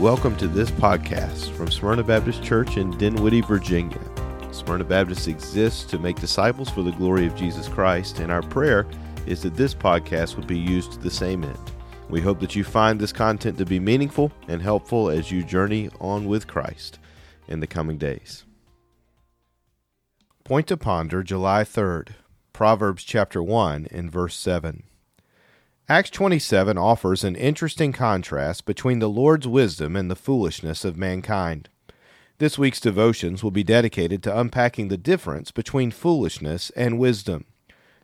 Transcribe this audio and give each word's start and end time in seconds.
Welcome 0.00 0.34
to 0.36 0.48
this 0.48 0.70
podcast 0.70 1.50
from 1.50 1.70
Smyrna 1.70 2.02
Baptist 2.02 2.42
Church 2.42 2.78
in 2.78 2.96
Dinwiddie, 2.96 3.42
Virginia. 3.42 4.00
Smyrna 4.50 4.84
Baptist 4.84 5.28
exists 5.28 5.84
to 5.90 5.98
make 5.98 6.18
disciples 6.18 6.70
for 6.70 6.80
the 6.80 6.92
glory 6.92 7.26
of 7.26 7.36
Jesus 7.36 7.68
Christ, 7.68 8.18
and 8.18 8.32
our 8.32 8.40
prayer 8.40 8.86
is 9.26 9.42
that 9.42 9.56
this 9.56 9.74
podcast 9.74 10.36
would 10.36 10.46
be 10.46 10.58
used 10.58 10.92
to 10.92 10.98
the 11.00 11.10
same 11.10 11.44
end. 11.44 11.58
We 12.08 12.22
hope 12.22 12.40
that 12.40 12.56
you 12.56 12.64
find 12.64 12.98
this 12.98 13.12
content 13.12 13.58
to 13.58 13.66
be 13.66 13.78
meaningful 13.78 14.32
and 14.48 14.62
helpful 14.62 15.10
as 15.10 15.30
you 15.30 15.44
journey 15.44 15.90
on 16.00 16.24
with 16.24 16.46
Christ 16.46 16.98
in 17.46 17.60
the 17.60 17.66
coming 17.66 17.98
days. 17.98 18.46
Point 20.44 20.66
to 20.68 20.78
ponder 20.78 21.22
July 21.22 21.62
3rd, 21.62 22.12
Proverbs 22.54 23.04
chapter 23.04 23.42
1 23.42 23.88
and 23.90 24.10
verse 24.10 24.34
7. 24.34 24.82
Acts 25.90 26.10
27 26.10 26.78
offers 26.78 27.24
an 27.24 27.34
interesting 27.34 27.92
contrast 27.92 28.64
between 28.64 29.00
the 29.00 29.08
Lord's 29.08 29.48
wisdom 29.48 29.96
and 29.96 30.08
the 30.08 30.14
foolishness 30.14 30.84
of 30.84 30.96
mankind. 30.96 31.68
This 32.38 32.56
week's 32.56 32.78
devotions 32.78 33.42
will 33.42 33.50
be 33.50 33.64
dedicated 33.64 34.22
to 34.22 34.38
unpacking 34.38 34.86
the 34.86 34.96
difference 34.96 35.50
between 35.50 35.90
foolishness 35.90 36.70
and 36.76 36.96
wisdom. 36.96 37.44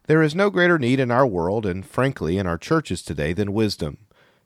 There 0.09 0.21
is 0.21 0.35
no 0.35 0.51
greater 0.51 0.81
need 0.81 0.99
in 0.99 1.13
our 1.13 1.25
world, 1.25 1.65
and 1.65 1.87
frankly 1.87 2.39
in 2.39 2.47
our 2.49 2.59
churches 2.59 3.03
today, 3.03 3.33
than 3.33 3.53
wisdom. 3.53 3.99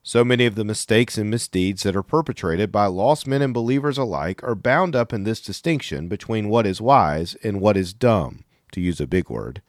So 0.02 0.22
many 0.22 0.45
of 0.45 0.55
the 0.55 0.62
mistakes 0.62 1.16
and 1.16 1.30
misdeeds 1.30 1.84
that 1.84 1.97
are 1.97 2.02
perpetrated 2.02 2.70
by 2.70 2.88
lost 2.88 3.27
men 3.27 3.41
and 3.41 3.55
believers 3.55 3.97
alike 3.97 4.45
are 4.45 4.55
bound 4.55 4.95
up 4.95 5.14
in 5.14 5.25
this 5.25 5.41
distinction 5.41 6.09
between 6.09 6.50
what 6.50 6.66
is 6.66 6.83
wise 6.83 7.36
and 7.42 7.59
what 7.59 7.78
is 7.78 7.95
dumb, 7.95 8.45
to 8.72 8.83
use 8.83 9.00
a 9.00 9.06
big 9.06 9.30
word. 9.30 9.62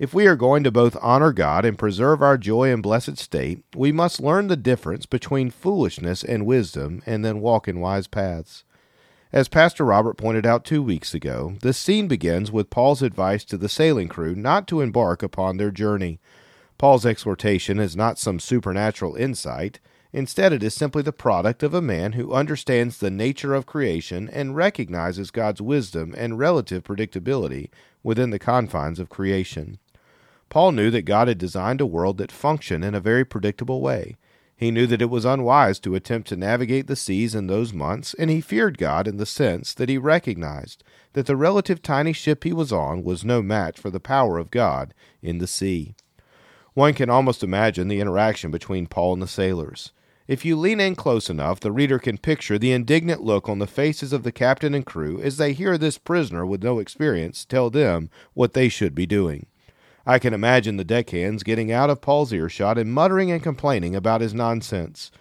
If 0.00 0.14
we 0.14 0.26
are 0.26 0.34
going 0.34 0.64
to 0.64 0.70
both 0.70 0.96
honor 1.02 1.30
God 1.30 1.66
and 1.66 1.76
preserve 1.76 2.22
our 2.22 2.38
joy 2.38 2.72
and 2.72 2.82
blessed 2.82 3.18
state, 3.18 3.62
we 3.76 3.92
must 3.92 4.18
learn 4.18 4.46
the 4.46 4.56
difference 4.56 5.04
between 5.04 5.50
foolishness 5.50 6.24
and 6.24 6.46
wisdom 6.46 7.02
and 7.04 7.22
then 7.22 7.42
walk 7.42 7.68
in 7.68 7.80
wise 7.80 8.06
paths. 8.06 8.64
As 9.30 9.46
Pastor 9.46 9.84
Robert 9.84 10.14
pointed 10.14 10.46
out 10.46 10.64
two 10.64 10.82
weeks 10.82 11.12
ago, 11.12 11.56
the 11.60 11.74
scene 11.74 12.08
begins 12.08 12.50
with 12.50 12.70
Paul's 12.70 13.02
advice 13.02 13.44
to 13.44 13.58
the 13.58 13.68
sailing 13.68 14.08
crew 14.08 14.34
not 14.34 14.66
to 14.68 14.80
embark 14.80 15.22
upon 15.22 15.58
their 15.58 15.70
journey. 15.70 16.18
Paul's 16.78 17.04
exhortation 17.04 17.78
is 17.78 17.94
not 17.94 18.18
some 18.18 18.40
supernatural 18.40 19.16
insight. 19.16 19.80
Instead, 20.14 20.54
it 20.54 20.62
is 20.62 20.72
simply 20.72 21.02
the 21.02 21.12
product 21.12 21.62
of 21.62 21.74
a 21.74 21.82
man 21.82 22.12
who 22.12 22.32
understands 22.32 22.96
the 22.96 23.10
nature 23.10 23.52
of 23.52 23.66
creation 23.66 24.30
and 24.30 24.56
recognizes 24.56 25.30
God's 25.30 25.60
wisdom 25.60 26.14
and 26.16 26.38
relative 26.38 26.84
predictability 26.84 27.68
within 28.02 28.30
the 28.30 28.38
confines 28.38 28.98
of 28.98 29.10
creation. 29.10 29.78
Paul 30.50 30.72
knew 30.72 30.90
that 30.90 31.02
God 31.02 31.28
had 31.28 31.38
designed 31.38 31.80
a 31.80 31.86
world 31.86 32.18
that 32.18 32.32
functioned 32.32 32.84
in 32.84 32.94
a 32.94 33.00
very 33.00 33.24
predictable 33.24 33.80
way. 33.80 34.16
He 34.56 34.70
knew 34.70 34.86
that 34.88 35.00
it 35.00 35.08
was 35.08 35.24
unwise 35.24 35.78
to 35.80 35.94
attempt 35.94 36.28
to 36.28 36.36
navigate 36.36 36.86
the 36.86 36.96
seas 36.96 37.34
in 37.34 37.46
those 37.46 37.72
months, 37.72 38.14
and 38.18 38.28
he 38.28 38.42
feared 38.42 38.76
God 38.76 39.08
in 39.08 39.16
the 39.16 39.24
sense 39.24 39.72
that 39.72 39.88
he 39.88 39.96
recognized 39.96 40.84
that 41.14 41.24
the 41.24 41.36
relative 41.36 41.80
tiny 41.80 42.12
ship 42.12 42.44
he 42.44 42.52
was 42.52 42.72
on 42.72 43.02
was 43.02 43.24
no 43.24 43.40
match 43.40 43.78
for 43.78 43.88
the 43.88 44.00
power 44.00 44.36
of 44.36 44.50
God 44.50 44.92
in 45.22 45.38
the 45.38 45.46
sea. 45.46 45.94
One 46.74 46.94
can 46.94 47.08
almost 47.08 47.42
imagine 47.42 47.88
the 47.88 48.00
interaction 48.00 48.50
between 48.50 48.86
Paul 48.86 49.14
and 49.14 49.22
the 49.22 49.28
sailors. 49.28 49.92
If 50.28 50.44
you 50.44 50.56
lean 50.56 50.78
in 50.78 50.94
close 50.94 51.30
enough, 51.30 51.60
the 51.60 51.72
reader 51.72 51.98
can 51.98 52.18
picture 52.18 52.58
the 52.58 52.72
indignant 52.72 53.22
look 53.22 53.48
on 53.48 53.60
the 53.60 53.66
faces 53.66 54.12
of 54.12 54.24
the 54.24 54.32
captain 54.32 54.74
and 54.74 54.84
crew 54.84 55.20
as 55.22 55.38
they 55.38 55.52
hear 55.52 55.78
this 55.78 55.96
prisoner 55.96 56.44
with 56.44 56.62
no 56.62 56.80
experience 56.80 57.44
tell 57.44 57.70
them 57.70 58.10
what 58.34 58.52
they 58.52 58.68
should 58.68 58.94
be 58.94 59.06
doing. 59.06 59.46
I 60.10 60.18
can 60.18 60.34
imagine 60.34 60.76
the 60.76 60.82
deckhands 60.82 61.44
getting 61.44 61.70
out 61.70 61.88
of 61.88 62.00
Paul's 62.00 62.32
earshot 62.32 62.76
and 62.76 62.92
muttering 62.92 63.30
and 63.30 63.40
complaining 63.40 63.94
about 63.94 64.22
his 64.22 64.34
nonsense. 64.34 65.12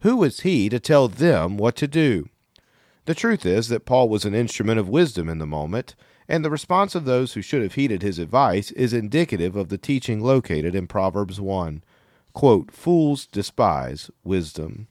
Who 0.00 0.16
was 0.16 0.40
he 0.40 0.70
to 0.70 0.80
tell 0.80 1.06
them 1.06 1.58
what 1.58 1.76
to 1.76 1.86
do? 1.86 2.30
The 3.04 3.14
truth 3.14 3.44
is 3.44 3.68
that 3.68 3.84
Paul 3.84 4.08
was 4.08 4.24
an 4.24 4.34
instrument 4.34 4.80
of 4.80 4.88
wisdom 4.88 5.28
in 5.28 5.36
the 5.36 5.46
moment, 5.46 5.94
and 6.26 6.42
the 6.42 6.50
response 6.50 6.94
of 6.94 7.04
those 7.04 7.34
who 7.34 7.42
should 7.42 7.60
have 7.60 7.74
heeded 7.74 8.00
his 8.00 8.18
advice 8.18 8.70
is 8.70 8.94
indicative 8.94 9.54
of 9.54 9.68
the 9.68 9.76
teaching 9.76 10.22
located 10.22 10.74
in 10.74 10.86
Proverbs 10.86 11.38
1. 11.38 11.84
Quote, 12.32 12.70
Fools 12.70 13.26
despise 13.26 14.10
wisdom. 14.24 14.88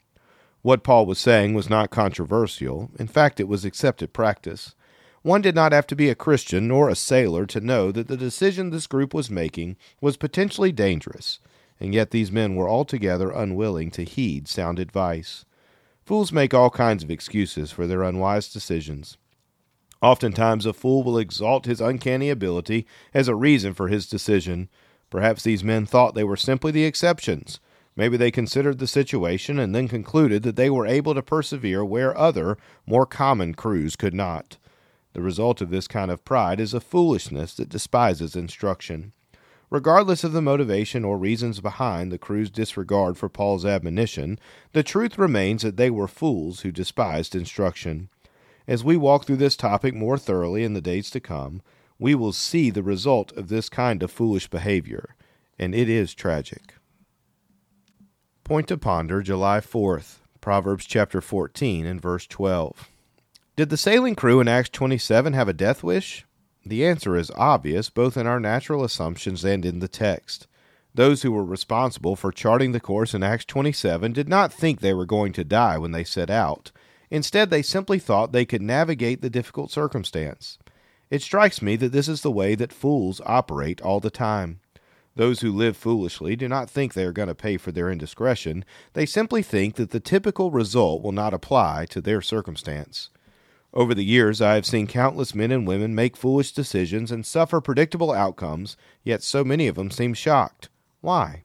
What 0.62 0.84
Paul 0.84 1.08
was 1.08 1.18
saying 1.18 1.56
was 1.56 1.68
not 1.68 1.90
controversial. 1.90 2.92
In 3.00 3.08
fact, 3.08 3.40
it 3.40 3.48
was 3.48 3.66
accepted 3.66 4.14
practice. 4.14 4.76
One 5.24 5.42
did 5.42 5.56
not 5.56 5.72
have 5.72 5.88
to 5.88 5.96
be 5.96 6.10
a 6.10 6.16
Christian 6.16 6.68
nor 6.68 6.90
a 6.90 6.96
sailor 6.96 7.46
to 7.48 7.60
know 7.60 7.92
that 7.92 8.08
the 8.08 8.18
decision 8.18 8.70
this 8.70 8.88
group 8.88 9.14
was 9.14 9.32
making 9.32 9.78
was 10.00 10.16
potentially 10.16 10.72
dangerous, 10.72 11.40
and 11.80 11.94
yet 11.94 12.12
these 12.12 12.32
men 12.32 12.56
were 12.56 12.70
altogether 12.70 13.32
unwilling 13.32 13.92
to 13.92 14.04
heed 14.04 14.48
sound 14.48 14.80
advice. 14.80 15.46
Fools 16.06 16.32
make 16.32 16.54
all 16.54 16.70
kinds 16.70 17.04
of 17.04 17.12
excuses 17.12 17.72
for 17.72 17.88
their 17.88 18.04
unwise 18.04 18.48
decisions. 18.52 19.18
Oftentimes, 20.02 20.66
a 20.66 20.74
fool 20.74 21.04
will 21.04 21.18
exalt 21.18 21.66
his 21.66 21.82
uncanny 21.82 22.30
ability 22.30 22.86
as 23.14 23.28
a 23.28 23.36
reason 23.36 23.74
for 23.74 23.88
his 23.88 24.08
decision. 24.08 24.70
Perhaps 25.10 25.44
these 25.44 25.64
men 25.64 25.86
thought 25.86 26.14
they 26.14 26.24
were 26.24 26.38
simply 26.38 26.72
the 26.72 26.86
exceptions. 26.86 27.60
Maybe 27.96 28.16
they 28.16 28.30
considered 28.30 28.78
the 28.78 28.86
situation 28.86 29.58
and 29.58 29.74
then 29.74 29.88
concluded 29.88 30.44
that 30.44 30.56
they 30.56 30.70
were 30.70 30.86
able 30.86 31.16
to 31.16 31.24
persevere 31.24 31.84
where 31.84 32.16
other, 32.16 32.58
more 32.86 33.08
common 33.08 33.56
crews 33.56 33.96
could 33.96 34.14
not. 34.14 34.58
The 35.18 35.24
result 35.24 35.62
of 35.62 35.72
this 35.72 35.88
kind 35.88 36.12
of 36.12 36.24
pride 36.24 36.60
is 36.60 36.76
a 36.76 36.80
foolishness 36.80 37.56
that 37.56 37.70
despises 37.70 38.36
instruction. 38.36 39.14
Regardless 39.72 40.24
of 40.24 40.32
the 40.32 40.44
motivation 40.44 41.04
or 41.04 41.18
reasons 41.18 41.60
behind 41.60 42.12
the 42.12 42.20
crew's 42.20 42.52
disregard 42.52 43.18
for 43.18 43.28
Paul's 43.28 43.66
admonition, 43.66 44.38
the 44.74 44.84
truth 44.84 45.18
remains 45.18 45.64
that 45.64 45.76
they 45.76 45.90
were 45.90 46.08
fools 46.08 46.60
who 46.60 46.72
despised 46.72 47.34
instruction. 47.34 48.10
As 48.68 48.84
we 48.84 48.96
walk 48.96 49.26
through 49.26 49.38
this 49.38 49.58
topic 49.58 49.96
more 49.96 50.20
thoroughly 50.20 50.64
in 50.64 50.76
the 50.76 50.82
days 50.82 51.10
to 51.10 51.20
come, 51.20 51.64
we 51.98 52.14
will 52.14 52.32
see 52.32 52.70
the 52.70 52.84
result 52.84 53.32
of 53.32 53.48
this 53.48 53.70
kind 53.70 54.04
of 54.04 54.12
foolish 54.12 54.48
behavior, 54.48 55.16
and 55.58 55.74
it 55.74 55.90
is 55.90 56.14
tragic. 56.14 56.76
Point 58.44 58.68
to 58.68 58.78
ponder 58.78 59.24
July 59.24 59.62
4th, 59.62 60.18
Proverbs 60.42 60.86
chapter 60.86 61.22
14 61.22 61.88
and 61.88 62.00
verse 62.00 62.28
12. 62.28 62.88
Did 63.58 63.70
the 63.70 63.76
sailing 63.76 64.14
crew 64.14 64.40
in 64.40 64.48
Acts 64.48 64.70
27 64.70 65.34
have 65.34 65.48
a 65.48 65.54
death 65.54 65.82
wish? 65.82 66.28
The 66.64 66.86
answer 66.86 67.16
is 67.16 67.32
obvious 67.32 67.90
both 67.90 68.16
in 68.16 68.28
our 68.28 68.40
natural 68.40 68.84
assumptions 68.84 69.44
and 69.44 69.66
in 69.66 69.80
the 69.80 69.88
text. 69.88 70.46
Those 70.94 71.24
who 71.24 71.32
were 71.32 71.44
responsible 71.44 72.16
for 72.16 72.32
charting 72.32 72.72
the 72.72 72.80
course 72.80 73.16
in 73.16 73.24
Acts 73.24 73.46
27 73.46 74.14
did 74.14 74.30
not 74.30 74.54
think 74.54 74.80
they 74.80 74.94
were 74.94 75.08
going 75.08 75.34
to 75.34 75.44
die 75.44 75.80
when 75.80 75.92
they 75.92 76.04
set 76.04 76.30
out. 76.30 76.72
Instead, 77.10 77.50
they 77.50 77.64
simply 77.64 77.98
thought 77.98 78.32
they 78.32 78.46
could 78.46 78.62
navigate 78.62 79.24
the 79.24 79.30
difficult 79.32 79.72
circumstance. 79.72 80.60
It 81.10 81.24
strikes 81.24 81.60
me 81.60 81.78
that 81.78 81.92
this 81.92 82.08
is 82.08 82.22
the 82.22 82.30
way 82.30 82.54
that 82.54 82.72
fools 82.72 83.22
operate 83.26 83.82
all 83.82 84.00
the 84.00 84.12
time. 84.12 84.60
Those 85.16 85.40
who 85.40 85.52
live 85.52 85.76
foolishly 85.76 86.36
do 86.36 86.48
not 86.48 86.70
think 86.70 86.94
they 86.94 87.06
are 87.06 87.12
going 87.12 87.28
to 87.28 87.34
pay 87.34 87.58
for 87.58 87.72
their 87.72 87.90
indiscretion. 87.90 88.66
They 88.94 89.08
simply 89.08 89.42
think 89.42 89.78
that 89.78 89.90
the 89.90 90.00
typical 90.00 90.52
result 90.52 91.02
will 91.02 91.12
not 91.12 91.34
apply 91.34 91.88
to 91.90 92.02
their 92.02 92.22
circumstance. 92.22 93.10
Over 93.78 93.94
the 93.94 94.04
years, 94.04 94.42
I 94.42 94.56
have 94.56 94.66
seen 94.66 94.88
countless 94.88 95.36
men 95.36 95.52
and 95.52 95.68
women 95.68 95.94
make 95.94 96.18
foolish 96.18 96.52
decisions 96.52 97.12
and 97.12 97.24
suffer 97.24 97.62
predictable 97.62 98.12
outcomes, 98.12 98.76
yet 99.04 99.22
so 99.22 99.44
many 99.44 99.68
of 99.68 99.76
them 99.76 99.92
seem 99.92 100.16
shocked. 100.16 100.70
Why? 101.00 101.44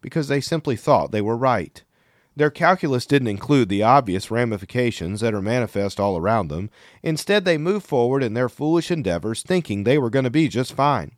Because 0.00 0.28
they 0.28 0.40
simply 0.40 0.76
thought 0.76 1.12
they 1.12 1.20
were 1.20 1.36
right. 1.36 1.84
Their 2.34 2.48
calculus 2.48 3.04
didn't 3.04 3.28
include 3.28 3.68
the 3.68 3.82
obvious 3.82 4.30
ramifications 4.30 5.20
that 5.20 5.34
are 5.34 5.42
manifest 5.42 6.00
all 6.00 6.16
around 6.16 6.48
them. 6.48 6.70
Instead, 7.02 7.44
they 7.44 7.58
moved 7.58 7.84
forward 7.84 8.22
in 8.22 8.32
their 8.32 8.48
foolish 8.48 8.90
endeavors 8.90 9.42
thinking 9.42 9.84
they 9.84 9.98
were 9.98 10.08
going 10.08 10.24
to 10.24 10.30
be 10.30 10.48
just 10.48 10.72
fine. 10.72 11.12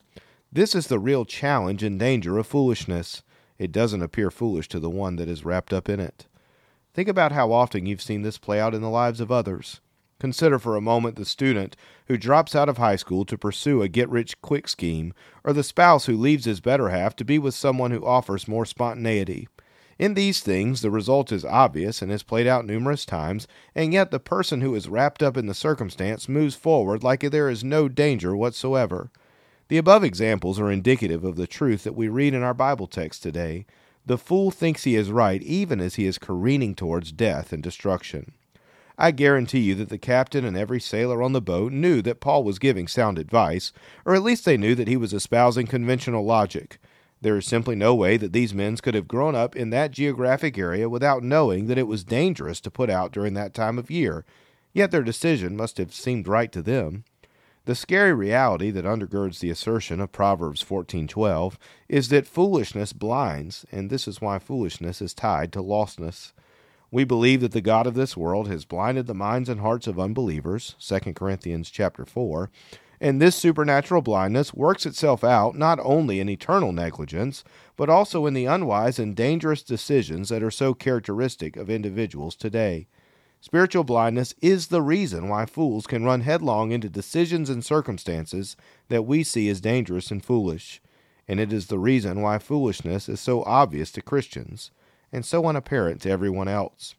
This 0.50 0.74
is 0.74 0.88
the 0.88 0.98
real 0.98 1.24
challenge 1.24 1.84
and 1.84 1.96
danger 1.96 2.38
of 2.38 2.48
foolishness. 2.48 3.22
It 3.56 3.70
doesn't 3.70 4.02
appear 4.02 4.32
foolish 4.32 4.68
to 4.70 4.80
the 4.80 4.90
one 4.90 5.14
that 5.14 5.28
is 5.28 5.44
wrapped 5.44 5.72
up 5.72 5.88
in 5.88 6.00
it. 6.00 6.26
Think 6.92 7.08
about 7.08 7.30
how 7.30 7.52
often 7.52 7.86
you've 7.86 8.02
seen 8.02 8.22
this 8.22 8.36
play 8.36 8.58
out 8.58 8.74
in 8.74 8.82
the 8.82 8.90
lives 8.90 9.20
of 9.20 9.30
others. 9.30 9.80
Consider 10.20 10.58
for 10.58 10.76
a 10.76 10.82
moment 10.82 11.16
the 11.16 11.24
student 11.24 11.76
who 12.06 12.18
drops 12.18 12.54
out 12.54 12.68
of 12.68 12.76
high 12.76 12.96
school 12.96 13.24
to 13.24 13.38
pursue 13.38 13.80
a 13.80 13.88
get 13.88 14.08
rich 14.10 14.40
quick 14.42 14.68
scheme, 14.68 15.14
or 15.42 15.54
the 15.54 15.64
spouse 15.64 16.04
who 16.04 16.16
leaves 16.16 16.44
his 16.44 16.60
better 16.60 16.90
half 16.90 17.16
to 17.16 17.24
be 17.24 17.38
with 17.38 17.54
someone 17.54 17.90
who 17.90 18.04
offers 18.04 18.46
more 18.46 18.66
spontaneity. 18.66 19.48
In 19.98 20.12
these 20.12 20.40
things, 20.40 20.82
the 20.82 20.90
result 20.90 21.32
is 21.32 21.44
obvious 21.44 22.02
and 22.02 22.12
is 22.12 22.22
played 22.22 22.46
out 22.46 22.66
numerous 22.66 23.06
times, 23.06 23.48
and 23.74 23.94
yet 23.94 24.10
the 24.10 24.20
person 24.20 24.60
who 24.60 24.74
is 24.74 24.90
wrapped 24.90 25.22
up 25.22 25.38
in 25.38 25.46
the 25.46 25.54
circumstance 25.54 26.28
moves 26.28 26.54
forward 26.54 27.02
like 27.02 27.20
there 27.20 27.48
is 27.48 27.64
no 27.64 27.88
danger 27.88 28.36
whatsoever. 28.36 29.10
The 29.68 29.78
above 29.78 30.04
examples 30.04 30.60
are 30.60 30.70
indicative 30.70 31.24
of 31.24 31.36
the 31.36 31.46
truth 31.46 31.84
that 31.84 31.96
we 31.96 32.08
read 32.08 32.34
in 32.34 32.42
our 32.42 32.54
Bible 32.54 32.86
text 32.86 33.22
today. 33.22 33.64
The 34.04 34.18
fool 34.18 34.50
thinks 34.50 34.84
he 34.84 34.96
is 34.96 35.10
right 35.10 35.42
even 35.42 35.80
as 35.80 35.94
he 35.94 36.04
is 36.04 36.18
careening 36.18 36.74
towards 36.74 37.10
death 37.10 37.54
and 37.54 37.62
destruction. 37.62 38.32
I 39.02 39.12
guarantee 39.12 39.60
you 39.60 39.74
that 39.76 39.88
the 39.88 39.96
captain 39.96 40.44
and 40.44 40.58
every 40.58 40.78
sailor 40.78 41.22
on 41.22 41.32
the 41.32 41.40
boat 41.40 41.72
knew 41.72 42.02
that 42.02 42.20
Paul 42.20 42.44
was 42.44 42.58
giving 42.58 42.86
sound 42.86 43.18
advice, 43.18 43.72
or 44.04 44.14
at 44.14 44.22
least 44.22 44.44
they 44.44 44.58
knew 44.58 44.74
that 44.74 44.88
he 44.88 44.96
was 44.98 45.14
espousing 45.14 45.66
conventional 45.66 46.22
logic. 46.22 46.78
There 47.22 47.38
is 47.38 47.46
simply 47.46 47.76
no 47.76 47.94
way 47.94 48.18
that 48.18 48.34
these 48.34 48.52
men 48.52 48.76
could 48.76 48.94
have 48.94 49.08
grown 49.08 49.34
up 49.34 49.56
in 49.56 49.70
that 49.70 49.92
geographic 49.92 50.58
area 50.58 50.86
without 50.86 51.22
knowing 51.22 51.66
that 51.66 51.78
it 51.78 51.86
was 51.86 52.04
dangerous 52.04 52.60
to 52.60 52.70
put 52.70 52.90
out 52.90 53.10
during 53.10 53.32
that 53.32 53.54
time 53.54 53.78
of 53.78 53.90
year, 53.90 54.26
yet 54.74 54.90
their 54.90 55.02
decision 55.02 55.56
must 55.56 55.78
have 55.78 55.94
seemed 55.94 56.28
right 56.28 56.52
to 56.52 56.60
them. 56.60 57.04
The 57.64 57.74
scary 57.74 58.12
reality 58.12 58.70
that 58.70 58.84
undergirds 58.84 59.38
the 59.38 59.48
assertion 59.48 60.02
of 60.02 60.12
Proverbs 60.12 60.62
14:12 60.62 61.56
is 61.88 62.10
that 62.10 62.26
foolishness 62.26 62.92
blinds, 62.92 63.64
and 63.72 63.88
this 63.88 64.06
is 64.06 64.20
why 64.20 64.38
foolishness 64.38 65.00
is 65.00 65.14
tied 65.14 65.54
to 65.54 65.62
lostness. 65.62 66.34
We 66.92 67.04
believe 67.04 67.40
that 67.42 67.52
the 67.52 67.60
god 67.60 67.86
of 67.86 67.94
this 67.94 68.16
world 68.16 68.48
has 68.48 68.64
blinded 68.64 69.06
the 69.06 69.14
minds 69.14 69.48
and 69.48 69.60
hearts 69.60 69.86
of 69.86 70.00
unbelievers, 70.00 70.74
2 70.80 71.12
Corinthians 71.14 71.70
chapter 71.70 72.04
4, 72.04 72.50
and 73.00 73.22
this 73.22 73.36
supernatural 73.36 74.02
blindness 74.02 74.52
works 74.52 74.84
itself 74.84 75.22
out 75.22 75.56
not 75.56 75.78
only 75.84 76.18
in 76.18 76.28
eternal 76.28 76.72
negligence, 76.72 77.44
but 77.76 77.88
also 77.88 78.26
in 78.26 78.34
the 78.34 78.44
unwise 78.44 78.98
and 78.98 79.14
dangerous 79.14 79.62
decisions 79.62 80.30
that 80.30 80.42
are 80.42 80.50
so 80.50 80.74
characteristic 80.74 81.56
of 81.56 81.70
individuals 81.70 82.34
today. 82.34 82.88
Spiritual 83.40 83.84
blindness 83.84 84.34
is 84.42 84.66
the 84.66 84.82
reason 84.82 85.28
why 85.28 85.46
fools 85.46 85.86
can 85.86 86.04
run 86.04 86.22
headlong 86.22 86.72
into 86.72 86.90
decisions 86.90 87.48
and 87.48 87.64
circumstances 87.64 88.56
that 88.88 89.06
we 89.06 89.22
see 89.22 89.48
as 89.48 89.60
dangerous 89.60 90.10
and 90.10 90.24
foolish. 90.24 90.82
And 91.28 91.38
it 91.38 91.52
is 91.52 91.68
the 91.68 91.78
reason 91.78 92.20
why 92.20 92.38
foolishness 92.38 93.08
is 93.08 93.20
so 93.20 93.44
obvious 93.44 93.92
to 93.92 94.02
Christians 94.02 94.72
and 95.12 95.24
so 95.24 95.46
unapparent 95.46 96.00
to 96.02 96.10
everyone 96.10 96.48
else. 96.48 96.94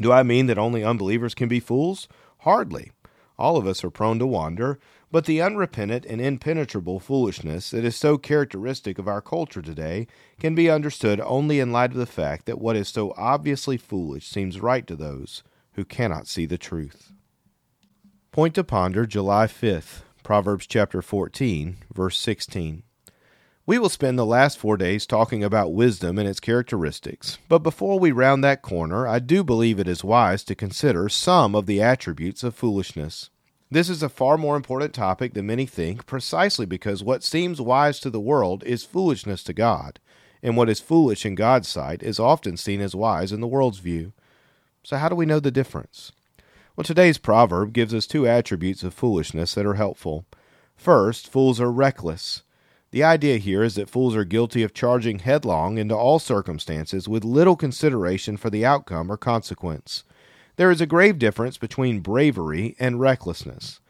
Do 0.00 0.12
I 0.12 0.22
mean 0.22 0.46
that 0.46 0.58
only 0.58 0.84
unbelievers 0.84 1.34
can 1.34 1.48
be 1.48 1.60
fools? 1.60 2.08
Hardly. 2.38 2.92
All 3.38 3.56
of 3.56 3.66
us 3.66 3.84
are 3.84 3.90
prone 3.90 4.18
to 4.18 4.26
wander, 4.26 4.78
but 5.10 5.24
the 5.24 5.40
unrepentant 5.40 6.04
and 6.04 6.20
impenetrable 6.20 7.00
foolishness 7.00 7.70
that 7.70 7.84
is 7.84 7.96
so 7.96 8.18
characteristic 8.18 8.98
of 8.98 9.08
our 9.08 9.22
culture 9.22 9.62
today 9.62 10.06
can 10.38 10.54
be 10.54 10.70
understood 10.70 11.20
only 11.20 11.60
in 11.60 11.72
light 11.72 11.92
of 11.92 11.96
the 11.96 12.06
fact 12.06 12.46
that 12.46 12.60
what 12.60 12.76
is 12.76 12.88
so 12.88 13.14
obviously 13.16 13.76
foolish 13.76 14.26
seems 14.26 14.60
right 14.60 14.86
to 14.86 14.96
those 14.96 15.42
who 15.72 15.84
cannot 15.84 16.26
see 16.26 16.46
the 16.46 16.58
truth. 16.58 17.12
Point 18.32 18.54
to 18.56 18.64
ponder 18.64 19.06
July 19.06 19.46
5th, 19.46 20.02
Proverbs 20.22 20.66
chapter 20.66 21.00
14, 21.00 21.78
verse 21.94 22.18
16. 22.18 22.82
We 23.68 23.78
will 23.78 23.90
spend 23.90 24.18
the 24.18 24.24
last 24.24 24.56
four 24.56 24.78
days 24.78 25.04
talking 25.04 25.44
about 25.44 25.74
wisdom 25.74 26.18
and 26.18 26.26
its 26.26 26.40
characteristics, 26.40 27.36
but 27.50 27.58
before 27.58 27.98
we 27.98 28.12
round 28.12 28.42
that 28.42 28.62
corner, 28.62 29.06
I 29.06 29.18
do 29.18 29.44
believe 29.44 29.78
it 29.78 29.86
is 29.86 30.02
wise 30.02 30.42
to 30.44 30.54
consider 30.54 31.10
some 31.10 31.54
of 31.54 31.66
the 31.66 31.82
attributes 31.82 32.42
of 32.42 32.54
foolishness. 32.54 33.28
This 33.70 33.90
is 33.90 34.02
a 34.02 34.08
far 34.08 34.38
more 34.38 34.56
important 34.56 34.94
topic 34.94 35.34
than 35.34 35.44
many 35.44 35.66
think, 35.66 36.06
precisely 36.06 36.64
because 36.64 37.04
what 37.04 37.22
seems 37.22 37.60
wise 37.60 38.00
to 38.00 38.08
the 38.08 38.22
world 38.22 38.64
is 38.64 38.86
foolishness 38.86 39.44
to 39.44 39.52
God, 39.52 40.00
and 40.42 40.56
what 40.56 40.70
is 40.70 40.80
foolish 40.80 41.26
in 41.26 41.34
God's 41.34 41.68
sight 41.68 42.02
is 42.02 42.18
often 42.18 42.56
seen 42.56 42.80
as 42.80 42.96
wise 42.96 43.32
in 43.32 43.42
the 43.42 43.46
world's 43.46 43.80
view. 43.80 44.14
So, 44.82 44.96
how 44.96 45.10
do 45.10 45.14
we 45.14 45.26
know 45.26 45.40
the 45.40 45.50
difference? 45.50 46.12
Well, 46.74 46.84
today's 46.84 47.18
proverb 47.18 47.74
gives 47.74 47.92
us 47.92 48.06
two 48.06 48.26
attributes 48.26 48.82
of 48.82 48.94
foolishness 48.94 49.54
that 49.56 49.66
are 49.66 49.74
helpful. 49.74 50.24
First, 50.74 51.30
fools 51.30 51.60
are 51.60 51.70
reckless. 51.70 52.44
The 52.90 53.04
idea 53.04 53.36
here 53.36 53.62
is 53.62 53.74
that 53.74 53.90
fools 53.90 54.16
are 54.16 54.24
guilty 54.24 54.62
of 54.62 54.72
charging 54.72 55.18
headlong 55.18 55.76
into 55.76 55.94
all 55.94 56.18
circumstances 56.18 57.06
with 57.06 57.22
little 57.22 57.54
consideration 57.54 58.38
for 58.38 58.48
the 58.48 58.64
outcome 58.64 59.12
or 59.12 59.18
consequence. 59.18 60.04
There 60.56 60.70
is 60.70 60.80
a 60.80 60.86
grave 60.86 61.18
difference 61.18 61.58
between 61.58 62.00
bravery 62.00 62.76
and 62.80 62.98
recklessness. 62.98 63.80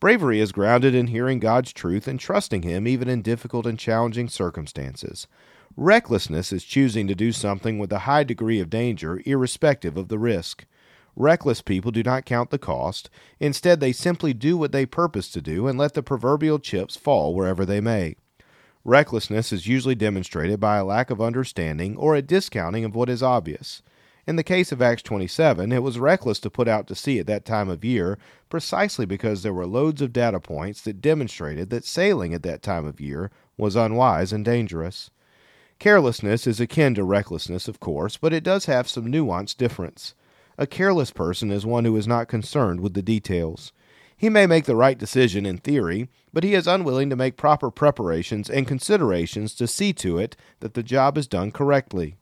Bravery 0.00 0.40
is 0.40 0.50
grounded 0.50 0.92
in 0.92 1.06
hearing 1.06 1.38
God's 1.38 1.72
truth 1.72 2.08
and 2.08 2.18
trusting 2.18 2.62
Him 2.62 2.88
even 2.88 3.08
in 3.08 3.22
difficult 3.22 3.64
and 3.64 3.78
challenging 3.78 4.28
circumstances. 4.28 5.28
Recklessness 5.76 6.52
is 6.52 6.64
choosing 6.64 7.06
to 7.06 7.14
do 7.14 7.30
something 7.30 7.78
with 7.78 7.92
a 7.92 8.00
high 8.00 8.24
degree 8.24 8.58
of 8.58 8.68
danger, 8.68 9.22
irrespective 9.24 9.96
of 9.96 10.08
the 10.08 10.18
risk. 10.18 10.66
Reckless 11.14 11.62
people 11.62 11.92
do 11.92 12.02
not 12.02 12.24
count 12.24 12.50
the 12.50 12.58
cost. 12.58 13.08
Instead, 13.38 13.78
they 13.78 13.92
simply 13.92 14.34
do 14.34 14.56
what 14.56 14.72
they 14.72 14.84
purpose 14.84 15.28
to 15.30 15.40
do 15.40 15.68
and 15.68 15.78
let 15.78 15.94
the 15.94 16.02
proverbial 16.02 16.58
chips 16.58 16.96
fall 16.96 17.36
wherever 17.36 17.64
they 17.64 17.80
may. 17.80 18.16
Recklessness 18.84 19.52
is 19.52 19.66
usually 19.66 19.94
demonstrated 19.94 20.60
by 20.60 20.76
a 20.78 20.84
lack 20.84 21.10
of 21.10 21.20
understanding 21.20 21.96
or 21.96 22.14
a 22.14 22.22
discounting 22.22 22.84
of 22.84 22.94
what 22.94 23.10
is 23.10 23.22
obvious. 23.22 23.82
In 24.26 24.36
the 24.36 24.42
case 24.42 24.72
of 24.72 24.82
Acts 24.82 25.02
27, 25.02 25.72
it 25.72 25.82
was 25.82 25.98
reckless 25.98 26.38
to 26.40 26.50
put 26.50 26.68
out 26.68 26.86
to 26.88 26.94
sea 26.94 27.18
at 27.18 27.26
that 27.26 27.46
time 27.46 27.68
of 27.68 27.84
year 27.84 28.18
precisely 28.50 29.06
because 29.06 29.42
there 29.42 29.54
were 29.54 29.66
loads 29.66 30.02
of 30.02 30.12
data 30.12 30.38
points 30.38 30.82
that 30.82 31.00
demonstrated 31.00 31.70
that 31.70 31.84
sailing 31.84 32.34
at 32.34 32.42
that 32.42 32.62
time 32.62 32.84
of 32.84 33.00
year 33.00 33.30
was 33.56 33.74
unwise 33.74 34.32
and 34.32 34.44
dangerous. 34.44 35.10
Carelessness 35.78 36.46
is 36.46 36.60
akin 36.60 36.94
to 36.94 37.04
recklessness, 37.04 37.68
of 37.68 37.80
course, 37.80 38.16
but 38.16 38.32
it 38.32 38.44
does 38.44 38.66
have 38.66 38.88
some 38.88 39.06
nuanced 39.06 39.56
difference. 39.56 40.14
A 40.58 40.66
careless 40.66 41.10
person 41.10 41.50
is 41.50 41.64
one 41.64 41.84
who 41.84 41.96
is 41.96 42.06
not 42.06 42.28
concerned 42.28 42.80
with 42.80 42.94
the 42.94 43.02
details. 43.02 43.72
He 44.18 44.28
may 44.28 44.46
make 44.46 44.64
the 44.64 44.74
right 44.74 44.98
decision 44.98 45.46
in 45.46 45.58
theory, 45.58 46.08
but 46.32 46.42
he 46.42 46.54
is 46.54 46.66
unwilling 46.66 47.08
to 47.10 47.16
make 47.16 47.36
proper 47.36 47.70
preparations 47.70 48.50
and 48.50 48.66
considerations 48.66 49.54
to 49.54 49.68
see 49.68 49.92
to 49.92 50.18
it 50.18 50.36
that 50.58 50.74
the 50.74 50.82
job 50.82 51.16
is 51.16 51.28
done 51.28 51.52
correctly. 51.52 52.16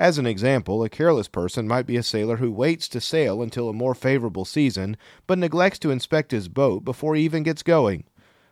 As 0.00 0.18
an 0.18 0.26
example, 0.26 0.82
a 0.82 0.88
careless 0.88 1.28
person 1.28 1.68
might 1.68 1.86
be 1.86 1.96
a 1.96 2.02
sailor 2.02 2.38
who 2.38 2.50
waits 2.50 2.88
to 2.88 3.00
sail 3.00 3.40
until 3.40 3.68
a 3.68 3.72
more 3.72 3.94
favorable 3.94 4.44
season, 4.44 4.96
but 5.28 5.38
neglects 5.38 5.78
to 5.80 5.92
inspect 5.92 6.32
his 6.32 6.48
boat 6.48 6.84
before 6.84 7.14
he 7.14 7.22
even 7.22 7.44
gets 7.44 7.62
going. 7.62 8.02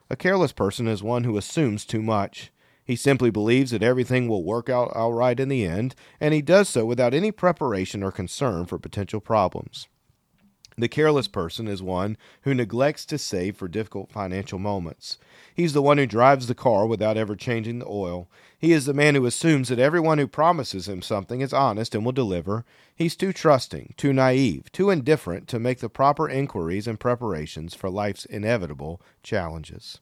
A 0.09 0.15
careless 0.15 0.53
person 0.53 0.87
is 0.87 1.03
one 1.03 1.25
who 1.25 1.37
assumes 1.37 1.85
too 1.85 2.03
much. 2.03 2.53
He 2.85 2.95
simply 2.95 3.31
believes 3.31 3.73
that 3.73 3.83
everything 3.83 4.29
will 4.29 4.45
work 4.45 4.69
out 4.69 4.95
all 4.95 5.13
right 5.13 5.39
in 5.41 5.49
the 5.49 5.65
end, 5.65 5.97
and 6.21 6.33
he 6.33 6.41
does 6.41 6.69
so 6.69 6.85
without 6.85 7.15
any 7.15 7.33
preparation 7.33 8.05
or 8.05 8.13
concern 8.13 8.67
for 8.67 8.79
potential 8.79 9.21
problems. 9.21 9.89
The 10.79 10.89
careless 10.89 11.27
person 11.27 11.69
is 11.69 11.83
one 11.83 12.19
who 12.43 12.53
neglects 12.53 13.07
to 13.07 13.17
save 13.17 13.57
for 13.57 13.67
difficult 13.67 14.13
financial 14.13 14.59
moments. 14.59 15.17
He's 15.55 15.73
the 15.73 15.81
one 15.81 15.97
who 15.97 16.05
drives 16.05 16.49
the 16.49 16.55
car 16.55 16.87
without 16.87 17.17
ever 17.17 17.35
changing 17.35 17.79
the 17.79 17.89
oil. 17.89 18.29
He 18.59 18.73
is 18.73 18.85
the 18.85 18.93
man 18.93 19.15
who 19.15 19.25
assumes 19.25 19.71
that 19.71 19.79
everyone 19.79 20.19
who 20.19 20.27
promises 20.27 20.87
him 20.87 21.01
something 21.01 21.41
is 21.41 21.55
honest 21.55 21.95
and 21.95 22.05
will 22.05 22.13
deliver. 22.13 22.67
He's 22.95 23.17
too 23.17 23.33
trusting, 23.33 23.95
too 23.97 24.13
naive, 24.13 24.71
too 24.71 24.91
indifferent 24.91 25.49
to 25.49 25.59
make 25.59 25.81
the 25.81 25.89
proper 25.89 26.29
inquiries 26.29 26.87
and 26.87 27.01
preparations 27.01 27.75
for 27.75 27.89
life's 27.89 28.27
inevitable 28.27 29.01
challenges. 29.23 30.01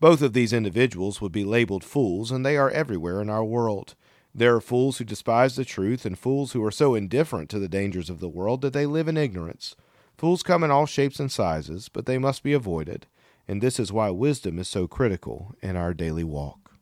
Both 0.00 0.20
of 0.20 0.34
these 0.34 0.52
individuals 0.52 1.22
would 1.22 1.32
be 1.32 1.44
labeled 1.44 1.82
fools, 1.82 2.30
and 2.30 2.44
they 2.44 2.58
are 2.58 2.70
everywhere 2.70 3.22
in 3.22 3.30
our 3.30 3.44
world. 3.44 3.94
There 4.34 4.54
are 4.54 4.60
fools 4.60 4.98
who 4.98 5.04
despise 5.04 5.56
the 5.56 5.64
truth, 5.64 6.04
and 6.04 6.18
fools 6.18 6.52
who 6.52 6.62
are 6.62 6.70
so 6.70 6.94
indifferent 6.94 7.48
to 7.50 7.58
the 7.58 7.68
dangers 7.68 8.10
of 8.10 8.20
the 8.20 8.28
world 8.28 8.60
that 8.60 8.74
they 8.74 8.84
live 8.84 9.08
in 9.08 9.16
ignorance. 9.16 9.74
Fools 10.16 10.42
come 10.42 10.62
in 10.62 10.70
all 10.70 10.86
shapes 10.86 11.18
and 11.18 11.30
sizes, 11.30 11.88
but 11.88 12.06
they 12.06 12.18
must 12.18 12.42
be 12.42 12.52
avoided, 12.52 13.06
and 13.48 13.60
this 13.60 13.80
is 13.80 13.92
why 13.92 14.10
wisdom 14.10 14.58
is 14.58 14.68
so 14.68 14.86
critical 14.86 15.54
in 15.60 15.76
our 15.76 15.92
daily 15.92 16.24
walk. 16.24 16.72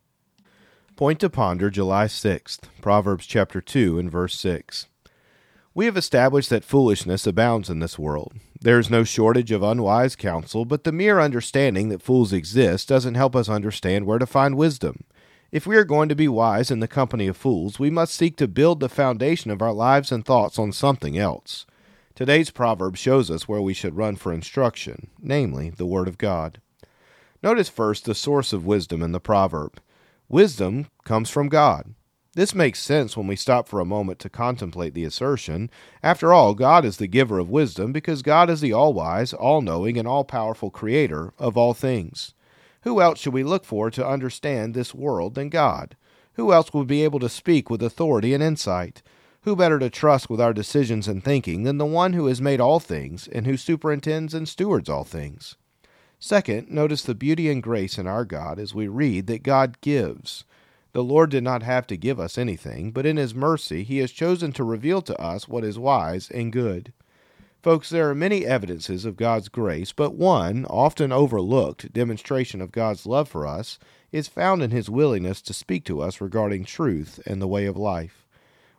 Point 0.97 1.21
to 1.21 1.31
ponder 1.31 1.71
July 1.71 2.05
6th, 2.05 2.61
Proverbs 2.83 3.27
chapter 3.27 3.61
2 3.61 3.99
and 3.99 4.11
verse 4.11 4.39
6. 4.39 4.87
We 5.75 5.87
have 5.87 5.97
established 5.97 6.51
that 6.51 6.65
foolishness 6.65 7.27
abounds 7.27 7.71
in 7.71 7.79
this 7.79 7.99
world. 7.99 8.35
There 8.61 8.79
is 8.79 8.91
no 8.91 9.05
shortage 9.05 9.51
of 9.51 9.63
unwise 9.63 10.15
counsel, 10.15 10.67
but 10.67 10.85
the 10.85 10.93
mere 10.93 11.19
understanding 11.19 11.89
that 11.89 12.03
fools 12.03 12.33
exist 12.33 12.89
doesn't 12.89 13.15
help 13.15 13.35
us 13.35 13.49
understand 13.49 14.05
where 14.05 14.19
to 14.19 14.27
find 14.27 14.59
wisdom. 14.59 15.05
If 15.51 15.67
we 15.67 15.77
are 15.77 15.85
going 15.85 16.11
to 16.11 16.15
be 16.15 16.29
wise 16.29 16.71
in 16.71 16.81
the 16.81 16.89
company 16.89 17.27
of 17.27 17.39
fools, 17.39 17.79
we 17.79 17.89
must 17.89 18.15
seek 18.15 18.37
to 18.37 18.47
build 18.47 18.81
the 18.81 18.89
foundation 18.91 19.51
of 19.51 19.63
our 19.63 19.73
lives 19.73 20.13
and 20.13 20.25
thoughts 20.25 20.59
on 20.59 20.73
something 20.73 21.17
else. 21.17 21.65
Today's 22.15 22.51
proverb 22.51 22.97
shows 22.97 23.31
us 23.31 23.49
where 23.49 23.63
we 23.63 23.73
should 23.73 23.97
run 23.97 24.17
for 24.17 24.35
instruction, 24.35 25.09
namely, 25.19 25.71
the 25.71 25.87
Word 25.87 26.09
of 26.09 26.19
God. 26.19 26.61
Notice 27.43 27.71
first 27.71 28.05
the 28.05 28.15
source 28.15 28.53
of 28.53 28.67
wisdom 28.67 29.03
in 29.03 29.13
the 29.13 29.21
proverb. 29.21 29.81
Wisdom 30.29 30.87
comes 31.05 31.31
from 31.31 31.49
God. 31.49 31.95
This 32.35 32.55
makes 32.55 32.81
sense 32.81 33.17
when 33.17 33.27
we 33.27 33.37
stop 33.37 33.67
for 33.67 33.81
a 33.81 33.85
moment 33.85 34.19
to 34.21 34.31
contemplate 34.31 34.95
the 34.95 35.05
assertion. 35.05 35.71
After 36.03 36.33
all, 36.33 36.55
God 36.55 36.85
is 36.85 36.99
the 36.99 37.07
giver 37.07 37.39
of 37.39 37.51
wisdom 37.51 37.93
because 37.93 38.23
God 38.23 38.49
is 38.49 38.61
the 38.61 38.73
all 38.73 38.93
wise, 38.93 39.33
all 39.33 39.63
knowing, 39.63 39.99
and 39.99 40.07
all 40.07 40.25
powerful 40.25 40.71
creator 40.71 41.33
of 41.39 41.57
all 41.57 41.75
things. 41.75 42.35
Who 42.83 43.01
else 43.01 43.21
should 43.21 43.33
we 43.33 43.45
look 43.45 43.65
for 43.65 43.91
to 43.91 44.07
understand 44.07 44.75
this 44.75 44.95
world 44.95 45.35
than 45.35 45.49
God? 45.49 45.97
Who 46.35 46.53
else 46.53 46.73
would 46.73 46.87
be 46.87 47.05
able 47.05 47.21
to 47.21 47.29
speak 47.29 47.69
with 47.69 47.83
authority 47.83 48.33
and 48.33 48.43
insight? 48.43 49.03
Who 49.45 49.57
better 49.57 49.81
to 49.81 49.91
trust 49.91 50.31
with 50.31 50.41
our 50.41 50.53
decisions 50.53 51.09
and 51.09 51.23
thinking 51.23 51.65
than 51.65 51.79
the 51.79 51.85
one 51.85 52.13
who 52.13 52.27
has 52.27 52.41
made 52.41 52.61
all 52.61 52.79
things 52.79 53.27
and 53.27 53.45
who 53.45 53.57
superintends 53.57 54.35
and 54.35 54.49
stewards 54.49 54.89
all 54.89 55.03
things? 55.03 55.57
Second, 56.21 56.71
notice 56.71 57.03
the 57.03 57.17
beauty 57.17 57.51
and 57.51 57.61
grace 57.61 57.99
in 57.99 58.07
our 58.07 58.25
God 58.25 58.61
as 58.61 58.73
we 58.73 58.87
read 58.87 59.27
that 59.27 59.43
God 59.43 59.81
gives. 59.81 60.45
The 60.93 61.03
Lord 61.03 61.31
did 61.31 61.43
not 61.43 61.65
have 61.65 61.89
to 61.89 61.97
give 61.97 62.21
us 62.21 62.39
anything, 62.39 62.93
but 62.93 63.05
in 63.05 63.17
His 63.17 63.35
mercy 63.35 63.83
He 63.83 63.99
has 63.99 64.13
chosen 64.13 64.53
to 64.53 64.63
reveal 64.63 65.03
to 65.03 65.21
us 65.21 65.49
what 65.49 65.65
is 65.65 65.77
wise 65.77 66.31
and 66.31 66.53
good. 66.53 66.93
Folks, 67.65 67.91
there 67.91 68.09
are 68.11 68.15
many 68.15 68.47
evidences 68.47 69.05
of 69.05 69.17
God's 69.17 69.49
grace, 69.49 69.91
but 69.91 70.15
one, 70.15 70.67
often 70.67 71.11
overlooked, 71.11 71.93
demonstration 71.93 72.61
of 72.61 72.71
God's 72.71 73.07
love 73.07 73.29
for 73.29 73.45
us 73.45 73.81
is 74.13 74.29
found 74.29 74.63
in 74.63 74.71
his 74.71 74.89
willingness 74.89 75.43
to 75.43 75.53
speak 75.53 75.85
to 75.87 76.01
us 76.01 76.21
regarding 76.21 76.65
truth 76.65 77.19
and 77.27 77.43
the 77.43 77.49
way 77.49 77.67
of 77.67 77.77
life. 77.77 78.22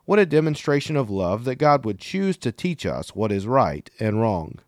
What 0.06 0.18
a 0.18 0.26
demonstration 0.26 0.96
of 0.96 1.08
love 1.08 1.44
that 1.44 1.56
God 1.56 1.84
would 1.84 1.98
choose 1.98 2.36
to 2.38 2.52
teach 2.52 2.84
us 2.84 3.14
what 3.14 3.32
is 3.32 3.46
right 3.46 3.88
and 3.98 4.20
wrong. 4.20 4.58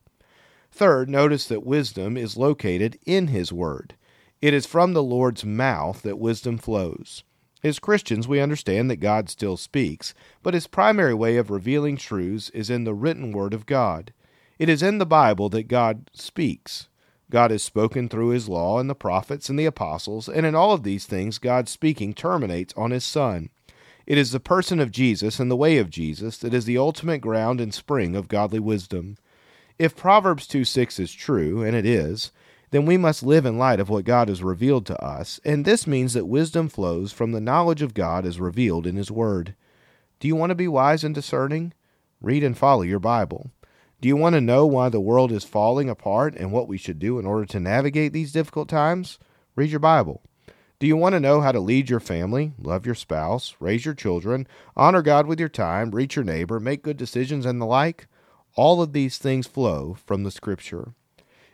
Third, 0.70 1.10
notice 1.10 1.46
that 1.48 1.64
wisdom 1.64 2.16
is 2.16 2.36
located 2.36 2.98
in 3.04 3.28
his 3.28 3.52
word. 3.52 3.96
It 4.40 4.54
is 4.54 4.66
from 4.66 4.92
the 4.92 5.02
Lord's 5.02 5.44
mouth 5.44 6.02
that 6.02 6.18
wisdom 6.18 6.58
flows. 6.58 7.22
As 7.62 7.78
Christians, 7.78 8.28
we 8.28 8.40
understand 8.40 8.90
that 8.90 8.96
God 8.96 9.28
still 9.28 9.56
speaks, 9.56 10.14
but 10.42 10.54
his 10.54 10.66
primary 10.66 11.14
way 11.14 11.36
of 11.36 11.50
revealing 11.50 11.96
truths 11.96 12.50
is 12.50 12.70
in 12.70 12.84
the 12.84 12.94
written 12.94 13.32
word 13.32 13.52
of 13.52 13.66
God. 13.66 14.12
It 14.58 14.68
is 14.68 14.82
in 14.82 14.98
the 14.98 15.06
Bible 15.06 15.48
that 15.50 15.68
God 15.68 16.10
speaks. 16.14 16.88
God 17.30 17.50
has 17.50 17.62
spoken 17.62 18.08
through 18.08 18.28
his 18.28 18.48
law 18.48 18.78
and 18.78 18.88
the 18.88 18.94
prophets 18.94 19.48
and 19.48 19.58
the 19.58 19.66
apostles, 19.66 20.28
and 20.28 20.46
in 20.46 20.54
all 20.54 20.72
of 20.72 20.82
these 20.82 21.06
things, 21.06 21.38
God's 21.38 21.70
speaking 21.70 22.14
terminates 22.14 22.72
on 22.76 22.90
his 22.90 23.04
Son. 23.04 23.50
It 24.06 24.18
is 24.18 24.30
the 24.30 24.38
person 24.38 24.78
of 24.78 24.92
Jesus 24.92 25.40
and 25.40 25.50
the 25.50 25.56
way 25.56 25.78
of 25.78 25.90
Jesus 25.90 26.38
that 26.38 26.54
is 26.54 26.64
the 26.64 26.78
ultimate 26.78 27.18
ground 27.18 27.60
and 27.60 27.74
spring 27.74 28.14
of 28.14 28.28
godly 28.28 28.60
wisdom. 28.60 29.16
If 29.78 29.96
Proverbs 29.96 30.46
2 30.46 30.64
6 30.64 31.00
is 31.00 31.12
true, 31.12 31.62
and 31.62 31.76
it 31.76 31.84
is, 31.84 32.30
then 32.70 32.86
we 32.86 32.96
must 32.96 33.24
live 33.24 33.44
in 33.44 33.58
light 33.58 33.80
of 33.80 33.88
what 33.88 34.04
God 34.04 34.28
has 34.28 34.44
revealed 34.44 34.86
to 34.86 35.04
us, 35.04 35.40
and 35.44 35.64
this 35.64 35.86
means 35.86 36.14
that 36.14 36.26
wisdom 36.26 36.68
flows 36.68 37.12
from 37.12 37.32
the 37.32 37.40
knowledge 37.40 37.82
of 37.82 37.94
God 37.94 38.24
as 38.24 38.38
revealed 38.38 38.86
in 38.86 38.96
His 38.96 39.10
Word. 39.10 39.56
Do 40.20 40.28
you 40.28 40.36
want 40.36 40.50
to 40.50 40.56
be 40.56 40.68
wise 40.68 41.02
and 41.02 41.14
discerning? 41.14 41.72
Read 42.20 42.44
and 42.44 42.56
follow 42.56 42.82
your 42.82 42.98
Bible. 43.00 43.50
Do 44.00 44.08
you 44.08 44.16
want 44.16 44.34
to 44.34 44.40
know 44.40 44.66
why 44.66 44.88
the 44.88 45.00
world 45.00 45.32
is 45.32 45.44
falling 45.44 45.88
apart 45.88 46.34
and 46.36 46.52
what 46.52 46.68
we 46.68 46.78
should 46.78 46.98
do 46.98 47.18
in 47.18 47.26
order 47.26 47.46
to 47.46 47.60
navigate 47.60 48.12
these 48.12 48.32
difficult 48.32 48.68
times? 48.68 49.18
Read 49.56 49.70
your 49.70 49.80
Bible. 49.80 50.22
Do 50.78 50.86
you 50.86 50.96
want 50.96 51.14
to 51.14 51.20
know 51.20 51.40
how 51.40 51.52
to 51.52 51.60
lead 51.60 51.88
your 51.88 52.00
family, 52.00 52.52
love 52.58 52.84
your 52.84 52.94
spouse, 52.94 53.56
raise 53.60 53.86
your 53.86 53.94
children, 53.94 54.46
honor 54.76 55.00
God 55.00 55.26
with 55.26 55.40
your 55.40 55.48
time, 55.48 55.90
reach 55.90 56.16
your 56.16 56.24
neighbor, 56.24 56.60
make 56.60 56.82
good 56.82 56.98
decisions, 56.98 57.46
and 57.46 57.58
the 57.58 57.64
like? 57.64 58.08
All 58.56 58.82
of 58.82 58.92
these 58.92 59.16
things 59.16 59.46
flow 59.46 59.96
from 60.04 60.22
the 60.22 60.30
Scripture. 60.30 60.92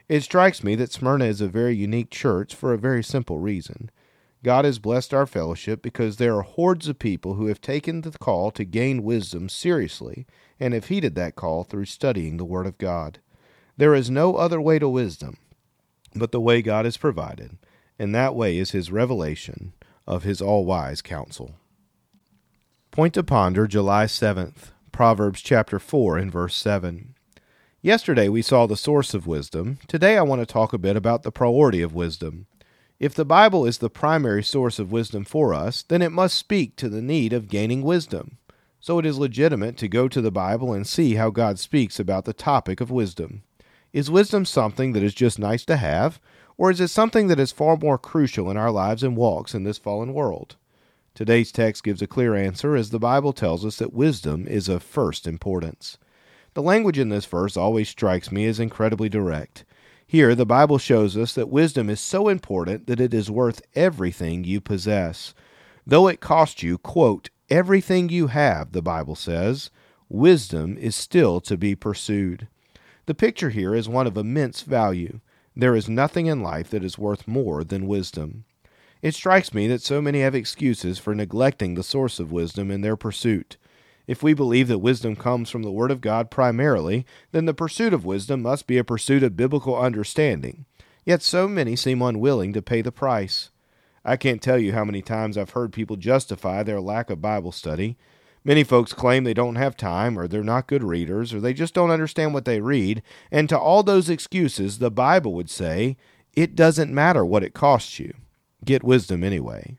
It 0.09 0.23
strikes 0.23 0.65
me 0.65 0.75
that 0.75 0.91
Smyrna 0.91 1.27
is 1.27 1.41
a 1.41 1.47
very 1.47 1.77
unique 1.77 2.11
church 2.11 2.53
for 2.53 2.73
a 2.73 2.79
very 2.79 3.05
simple 3.05 3.39
reason. 3.39 3.93
God 4.43 4.65
has 4.65 4.81
blessed 4.81 5.15
our 5.15 5.27
fellowship 5.27 5.83
because 5.83 6.17
there 6.17 6.37
are 6.37 6.43
hordes 6.43 6.89
of 6.89 6.99
people 6.99 7.35
who 7.35 7.47
have 7.47 7.61
taken 7.61 8.01
the 8.01 8.11
call 8.11 8.51
to 8.51 8.65
gain 8.65 9.05
wisdom 9.05 9.49
seriously 9.49 10.27
and 10.59 10.75
have 10.75 10.87
heeded 10.87 11.15
that 11.15 11.37
call 11.37 11.63
through 11.63 11.85
studying 11.85 12.39
the 12.39 12.45
Word 12.45 12.67
of 12.67 12.77
God. 12.77 13.21
There 13.77 13.95
is 13.95 14.11
no 14.11 14.35
other 14.35 14.61
way 14.61 14.81
to 14.81 14.89
wisdom 14.89 15.37
but 16.15 16.33
the 16.33 16.41
way 16.41 16.63
God 16.63 16.85
has 16.85 16.97
provided, 16.97 17.57
and 18.03 18.13
that 18.13 18.35
way 18.35 18.59
is 18.59 18.73
His 18.73 18.91
revelation 18.91 19.75
of 20.09 20.25
His 20.25 20.43
all 20.43 20.65
wise 20.65 21.01
counsel. 21.01 21.55
Point 22.91 23.15
to 23.15 23.23
ponder 23.23 23.69
July 23.69 24.07
7th, 24.07 24.73
Proverbs 24.91 25.41
chapter 25.41 25.79
4 25.79 26.19
and 26.19 26.33
verse 26.33 26.57
7. 26.57 27.15
Yesterday 27.81 28.29
we 28.29 28.43
saw 28.43 28.67
the 28.67 28.77
source 28.77 29.15
of 29.15 29.29
wisdom. 29.29 29.79
Today 29.87 30.19
I 30.19 30.23
want 30.23 30.43
to 30.43 30.47
talk 30.47 30.73
a 30.73 30.79
bit 30.79 30.97
about 30.97 31.23
the 31.23 31.31
priority 31.31 31.81
of 31.81 31.95
wisdom. 31.95 32.47
If 32.99 33.15
the 33.15 33.25
Bible 33.25 33.65
is 33.65 33.79
the 33.79 33.89
primary 33.89 34.43
source 34.43 34.81
of 34.81 34.91
wisdom 34.91 35.25
for 35.25 35.55
us, 35.55 35.85
then 35.85 36.03
it 36.03 36.11
must 36.11 36.37
speak 36.37 36.75
to 36.77 36.89
the 36.89 37.03
need 37.03 37.33
of 37.33 37.47
gaining 37.47 37.83
wisdom. 37.83 38.39
So 38.81 38.99
it 38.99 39.07
is 39.07 39.17
legitimate 39.17 39.77
to 39.77 39.87
go 39.87 40.09
to 40.09 40.21
the 40.21 40.33
Bible 40.33 40.73
and 40.73 40.89
see 40.89 41.15
how 41.15 41.31
God 41.31 41.61
speaks 41.61 42.01
about 42.01 42.25
the 42.25 42.33
topic 42.33 42.81
of 42.81 42.91
wisdom. 42.91 43.45
Is 43.93 44.11
wisdom 44.11 44.45
something 44.45 44.93
that 44.93 45.05
is 45.05 45.15
just 45.15 45.39
nice 45.39 45.65
to 45.67 45.77
have, 45.77 46.19
or 46.57 46.71
is 46.71 46.81
it 46.81 46.89
something 46.89 47.29
that 47.29 47.41
is 47.41 47.53
far 47.53 47.77
more 47.77 47.99
crucial 47.99 48.51
in 48.51 48.57
our 48.57 48.71
lives 48.71 49.03
and 49.03 49.17
walks 49.17 49.55
in 49.55 49.65
this 49.65 49.79
fallen 49.79 50.13
world? 50.13 50.57
Today's 51.15 51.53
text 51.53 51.85
gives 51.85 52.01
a 52.01 52.07
clear 52.07 52.35
answer 52.35 52.75
as 52.75 52.91
the 52.91 52.99
Bible 52.99 53.33
tells 53.33 53.65
us 53.67 53.77
that 53.77 53.93
wisdom 53.93 54.47
is 54.47 54.69
of 54.69 54.83
first 54.83 55.27
importance. 55.27 55.99
The 56.55 56.63
language 56.63 56.99
in 56.99 57.11
this 57.11 57.27
verse 57.27 57.57
always 57.57 57.89
strikes 57.89 58.33
me 58.33 58.47
as 58.47 58.61
incredibly 58.61 59.09
direct. 59.09 59.65
Here, 60.07 60.35
the 60.35 60.47
Bible 60.47 60.79
shows 60.79 61.17
us 61.17 61.35
that 61.35 61.49
wisdom 61.49 61.89
is 61.89 62.01
so 62.01 62.29
important 62.29 62.87
that 62.87 63.01
it 63.01 63.15
is 63.15 63.31
worth 63.31 63.63
everything 63.75 64.45
you 64.45 64.61
possess. 64.61 65.35
Though 65.87 66.09
it 66.09 66.21
cost 66.21 66.63
you, 66.63 66.79
quote, 66.79 67.31
everything 67.49 68.09
you 68.09 68.27
have, 68.29 68.73
the 68.73 68.83
Bible 68.83 69.15
says, 69.15 69.71
wisdom 70.09 70.77
is 70.77 70.95
still 70.95 71.41
to 71.41 71.57
be 71.57 71.75
pursued. 71.75 72.49
The 73.07 73.15
picture 73.15 73.51
here 73.51 73.75
is 73.75 73.89
one 73.89 74.07
of 74.07 74.17
immense 74.17 74.63
value. 74.63 75.21
There 75.55 75.77
is 75.77 75.89
nothing 75.89 76.27
in 76.27 76.43
life 76.43 76.71
that 76.71 76.85
is 76.85 76.99
worth 76.99 77.29
more 77.29 77.63
than 77.63 77.87
wisdom. 77.87 78.45
It 79.03 79.15
strikes 79.15 79.53
me 79.53 79.67
that 79.69 79.83
so 79.83 80.01
many 80.01 80.21
have 80.21 80.35
excuses 80.35 80.99
for 80.99 81.15
neglecting 81.15 81.75
the 81.75 81.83
source 81.83 82.19
of 82.19 82.33
wisdom 82.33 82.71
in 82.71 82.81
their 82.81 82.97
pursuit. 82.97 83.57
If 84.07 84.23
we 84.23 84.33
believe 84.35 84.69
that 84.69 84.79
wisdom 84.79 85.15
comes 85.15 85.51
from 85.51 85.63
the 85.63 85.71
Word 85.71 85.91
of 85.91 86.01
God 86.01 86.31
primarily, 86.31 87.05
then 87.33 87.45
the 87.45 87.55
pursuit 87.55 87.93
of 87.93 88.05
wisdom 88.05 88.43
must 88.43 88.67
be 88.67 88.79
a 88.79 88.85
pursuit 88.85 89.23
of 89.23 89.37
biblical 89.37 89.79
understanding. 89.79 90.65
Yet 91.05 91.23
so 91.23 91.49
many 91.49 91.77
seem 91.77 92.01
unwilling 92.01 92.53
to 92.53 92.63
pay 92.63 92.81
the 92.81 92.93
price. 92.93 93.51
I 94.05 94.17
can't 94.17 94.43
tell 94.43 94.59
you 94.59 94.73
how 94.73 94.85
many 94.85 95.03
times 95.03 95.37
I've 95.37 95.51
heard 95.51 95.73
people 95.73 95.97
justify 95.97 96.63
their 96.63 96.81
lack 96.81 97.11
of 97.11 97.21
Bible 97.21 97.53
study. 97.53 97.97
Many 98.45 98.65
folks 98.65 98.93
claim 98.93 99.23
they 99.25 99.35
don't 99.35 99.55
have 99.55 99.77
time, 99.77 100.19
or 100.19 100.27
they're 100.27 100.43
not 100.43 100.67
good 100.67 100.83
readers, 100.83 101.33
or 101.33 101.41
they 101.41 101.53
just 101.53 101.75
don't 101.75 101.91
understand 101.91 102.35
what 102.35 102.45
they 102.45 102.61
read. 102.61 103.03
And 103.31 103.49
to 103.49 103.59
all 103.59 103.83
those 103.83 104.11
excuses, 104.11 104.79
the 104.79 104.91
Bible 104.91 105.33
would 105.35 105.51
say, 105.51 105.97
it 106.35 106.57
doesn't 106.57 106.93
matter 106.93 107.25
what 107.25 107.45
it 107.45 107.55
costs 107.55 108.01
you. 108.01 108.15
Get 108.65 108.83
wisdom 108.83 109.23
anyway. 109.23 109.77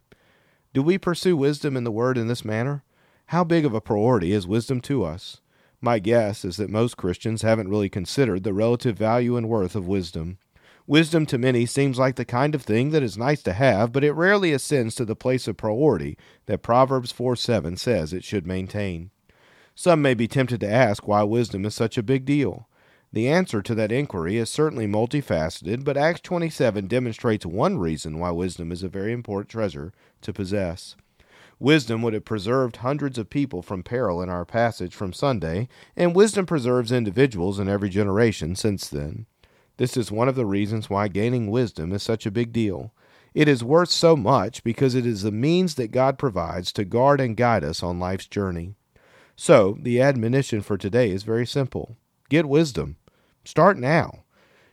Do 0.73 0.81
we 0.81 0.97
pursue 0.97 1.35
wisdom 1.35 1.75
in 1.75 1.83
the 1.83 1.91
Word 1.91 2.17
in 2.17 2.27
this 2.27 2.45
manner? 2.45 2.83
How 3.27 3.43
big 3.43 3.65
of 3.65 3.73
a 3.73 3.81
priority 3.81 4.31
is 4.31 4.47
wisdom 4.47 4.79
to 4.81 5.03
us? 5.03 5.41
My 5.81 5.99
guess 5.99 6.45
is 6.45 6.57
that 6.57 6.69
most 6.69 6.95
Christians 6.95 7.41
haven't 7.41 7.69
really 7.69 7.89
considered 7.89 8.43
the 8.43 8.53
relative 8.53 8.97
value 8.97 9.35
and 9.35 9.49
worth 9.49 9.75
of 9.75 9.87
wisdom. 9.87 10.37
Wisdom 10.85 11.25
to 11.25 11.37
many 11.37 11.65
seems 11.65 11.97
like 11.97 12.17
the 12.17 12.25
kind 12.25 12.53
of 12.53 12.61
thing 12.61 12.89
that 12.89 13.01
is 13.01 13.17
nice 13.17 13.41
to 13.41 13.53
have, 13.53 13.93
but 13.93 14.03
it 14.03 14.11
rarely 14.11 14.51
ascends 14.51 14.95
to 14.95 15.05
the 15.05 15.15
place 15.15 15.47
of 15.47 15.55
priority 15.55 16.17
that 16.45 16.61
Proverbs 16.61 17.11
4 17.11 17.37
7 17.37 17.77
says 17.77 18.11
it 18.11 18.25
should 18.25 18.45
maintain. 18.45 19.09
Some 19.75 20.01
may 20.01 20.13
be 20.13 20.27
tempted 20.27 20.59
to 20.59 20.69
ask 20.69 21.07
why 21.07 21.23
wisdom 21.23 21.63
is 21.65 21.73
such 21.73 21.97
a 21.97 22.03
big 22.03 22.25
deal. 22.25 22.67
The 23.13 23.29
answer 23.29 23.61
to 23.61 23.75
that 23.75 23.93
inquiry 23.93 24.37
is 24.37 24.49
certainly 24.49 24.85
multifaceted, 24.85 25.85
but 25.85 25.95
Acts 25.95 26.19
27 26.21 26.87
demonstrates 26.87 27.45
one 27.45 27.77
reason 27.77 28.19
why 28.19 28.31
wisdom 28.31 28.71
is 28.71 28.83
a 28.83 28.89
very 28.89 29.13
important 29.13 29.49
treasure 29.49 29.93
to 30.21 30.33
possess. 30.33 30.97
Wisdom 31.59 32.01
would 32.01 32.13
have 32.13 32.25
preserved 32.25 32.77
hundreds 32.77 33.17
of 33.17 33.29
people 33.29 33.61
from 33.61 33.83
peril 33.83 34.21
in 34.21 34.29
our 34.29 34.43
passage 34.43 34.93
from 34.93 35.13
Sunday, 35.13 35.69
and 35.95 36.13
wisdom 36.13 36.45
preserves 36.45 36.91
individuals 36.91 37.57
in 37.57 37.69
every 37.69 37.89
generation 37.89 38.53
since 38.55 38.89
then. 38.89 39.27
This 39.77 39.97
is 39.97 40.11
one 40.11 40.27
of 40.27 40.35
the 40.35 40.45
reasons 40.45 40.89
why 40.89 41.07
gaining 41.07 41.49
wisdom 41.49 41.91
is 41.93 42.03
such 42.03 42.25
a 42.25 42.31
big 42.31 42.53
deal. 42.53 42.93
It 43.33 43.47
is 43.47 43.63
worth 43.63 43.89
so 43.89 44.15
much 44.15 44.63
because 44.63 44.93
it 44.93 45.05
is 45.05 45.23
the 45.23 45.31
means 45.31 45.75
that 45.75 45.91
God 45.91 46.19
provides 46.19 46.71
to 46.73 46.85
guard 46.85 47.19
and 47.19 47.35
guide 47.35 47.63
us 47.63 47.81
on 47.81 47.99
life's 47.99 48.27
journey. 48.27 48.75
So, 49.35 49.77
the 49.81 49.99
admonition 49.99 50.61
for 50.61 50.77
today 50.77 51.09
is 51.09 51.23
very 51.23 51.47
simple 51.47 51.97
get 52.29 52.45
wisdom. 52.45 52.97
Start 53.43 53.77
now. 53.77 54.23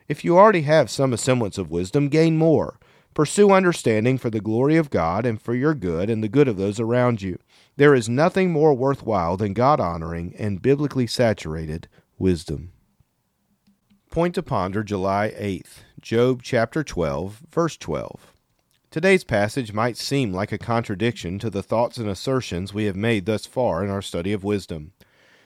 If 0.08 0.24
you 0.24 0.36
already 0.36 0.62
have 0.62 0.90
some 0.90 1.16
semblance 1.16 1.56
of 1.56 1.70
wisdom, 1.70 2.08
gain 2.08 2.36
more. 2.36 2.78
Pursue 3.14 3.50
understanding 3.50 4.18
for 4.18 4.30
the 4.30 4.40
glory 4.40 4.76
of 4.76 4.90
God 4.90 5.26
and 5.26 5.40
for 5.40 5.54
your 5.54 5.74
good 5.74 6.08
and 6.08 6.22
the 6.22 6.28
good 6.28 6.46
of 6.46 6.56
those 6.56 6.78
around 6.78 7.22
you. 7.22 7.38
There 7.76 7.94
is 7.94 8.08
nothing 8.08 8.50
more 8.50 8.74
worthwhile 8.74 9.36
than 9.36 9.52
God 9.52 9.80
honoring 9.80 10.34
and 10.38 10.62
biblically 10.62 11.06
saturated 11.06 11.88
wisdom. 12.18 12.72
Point 14.10 14.34
to 14.34 14.42
ponder 14.42 14.82
July 14.82 15.32
8th, 15.38 15.84
Job 16.00 16.42
chapter 16.42 16.82
12, 16.82 17.42
verse 17.48 17.76
12. 17.76 18.32
Today's 18.90 19.22
passage 19.22 19.72
might 19.72 19.96
seem 19.96 20.32
like 20.32 20.50
a 20.50 20.58
contradiction 20.58 21.38
to 21.38 21.48
the 21.48 21.62
thoughts 21.62 21.96
and 21.96 22.08
assertions 22.08 22.74
we 22.74 22.86
have 22.86 22.96
made 22.96 23.24
thus 23.24 23.46
far 23.46 23.84
in 23.84 23.88
our 23.88 24.02
study 24.02 24.32
of 24.32 24.42
wisdom. 24.42 24.90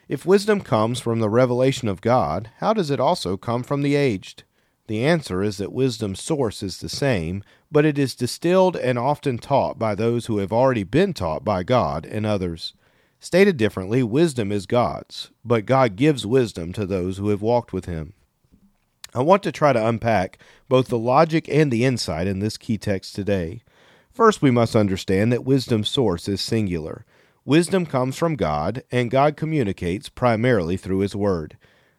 If 0.08 0.24
wisdom 0.24 0.62
comes 0.62 0.98
from 0.98 1.20
the 1.20 1.28
revelation 1.28 1.88
of 1.88 2.00
God, 2.00 2.52
how 2.56 2.72
does 2.72 2.90
it 2.90 2.98
also 2.98 3.36
come 3.36 3.62
from 3.64 3.82
the 3.82 3.96
aged? 3.96 4.44
The 4.86 5.04
answer 5.04 5.42
is 5.42 5.58
that 5.58 5.70
wisdom's 5.70 6.22
source 6.22 6.62
is 6.62 6.78
the 6.78 6.88
same, 6.88 7.44
but 7.70 7.84
it 7.84 7.98
is 7.98 8.14
distilled 8.14 8.76
and 8.76 8.98
often 8.98 9.36
taught 9.36 9.78
by 9.78 9.94
those 9.94 10.24
who 10.24 10.38
have 10.38 10.54
already 10.54 10.84
been 10.84 11.12
taught 11.12 11.44
by 11.44 11.64
God 11.64 12.06
and 12.06 12.24
others. 12.24 12.72
Stated 13.20 13.58
differently, 13.58 14.02
wisdom 14.02 14.50
is 14.50 14.64
God's, 14.64 15.30
but 15.44 15.66
God 15.66 15.96
gives 15.96 16.24
wisdom 16.24 16.72
to 16.72 16.86
those 16.86 17.18
who 17.18 17.28
have 17.28 17.42
walked 17.42 17.74
with 17.74 17.84
Him. 17.84 18.14
I 19.14 19.22
want 19.22 19.44
to 19.44 19.52
try 19.52 19.72
to 19.72 19.86
unpack 19.86 20.38
both 20.68 20.88
the 20.88 20.98
logic 20.98 21.48
and 21.48 21.70
the 21.70 21.84
insight 21.84 22.26
in 22.26 22.40
this 22.40 22.56
key 22.56 22.78
text 22.78 23.14
today. 23.14 23.62
First, 24.12 24.42
we 24.42 24.50
must 24.50 24.74
understand 24.74 25.32
that 25.32 25.44
wisdom's 25.44 25.88
source 25.88 26.28
is 26.28 26.40
singular. 26.40 27.04
Wisdom 27.44 27.86
comes 27.86 28.16
from 28.16 28.34
God, 28.34 28.82
and 28.90 29.10
God 29.10 29.36
communicates 29.36 30.08
primarily 30.08 30.76
through 30.76 31.00
His 31.00 31.14
Word. 31.14 31.56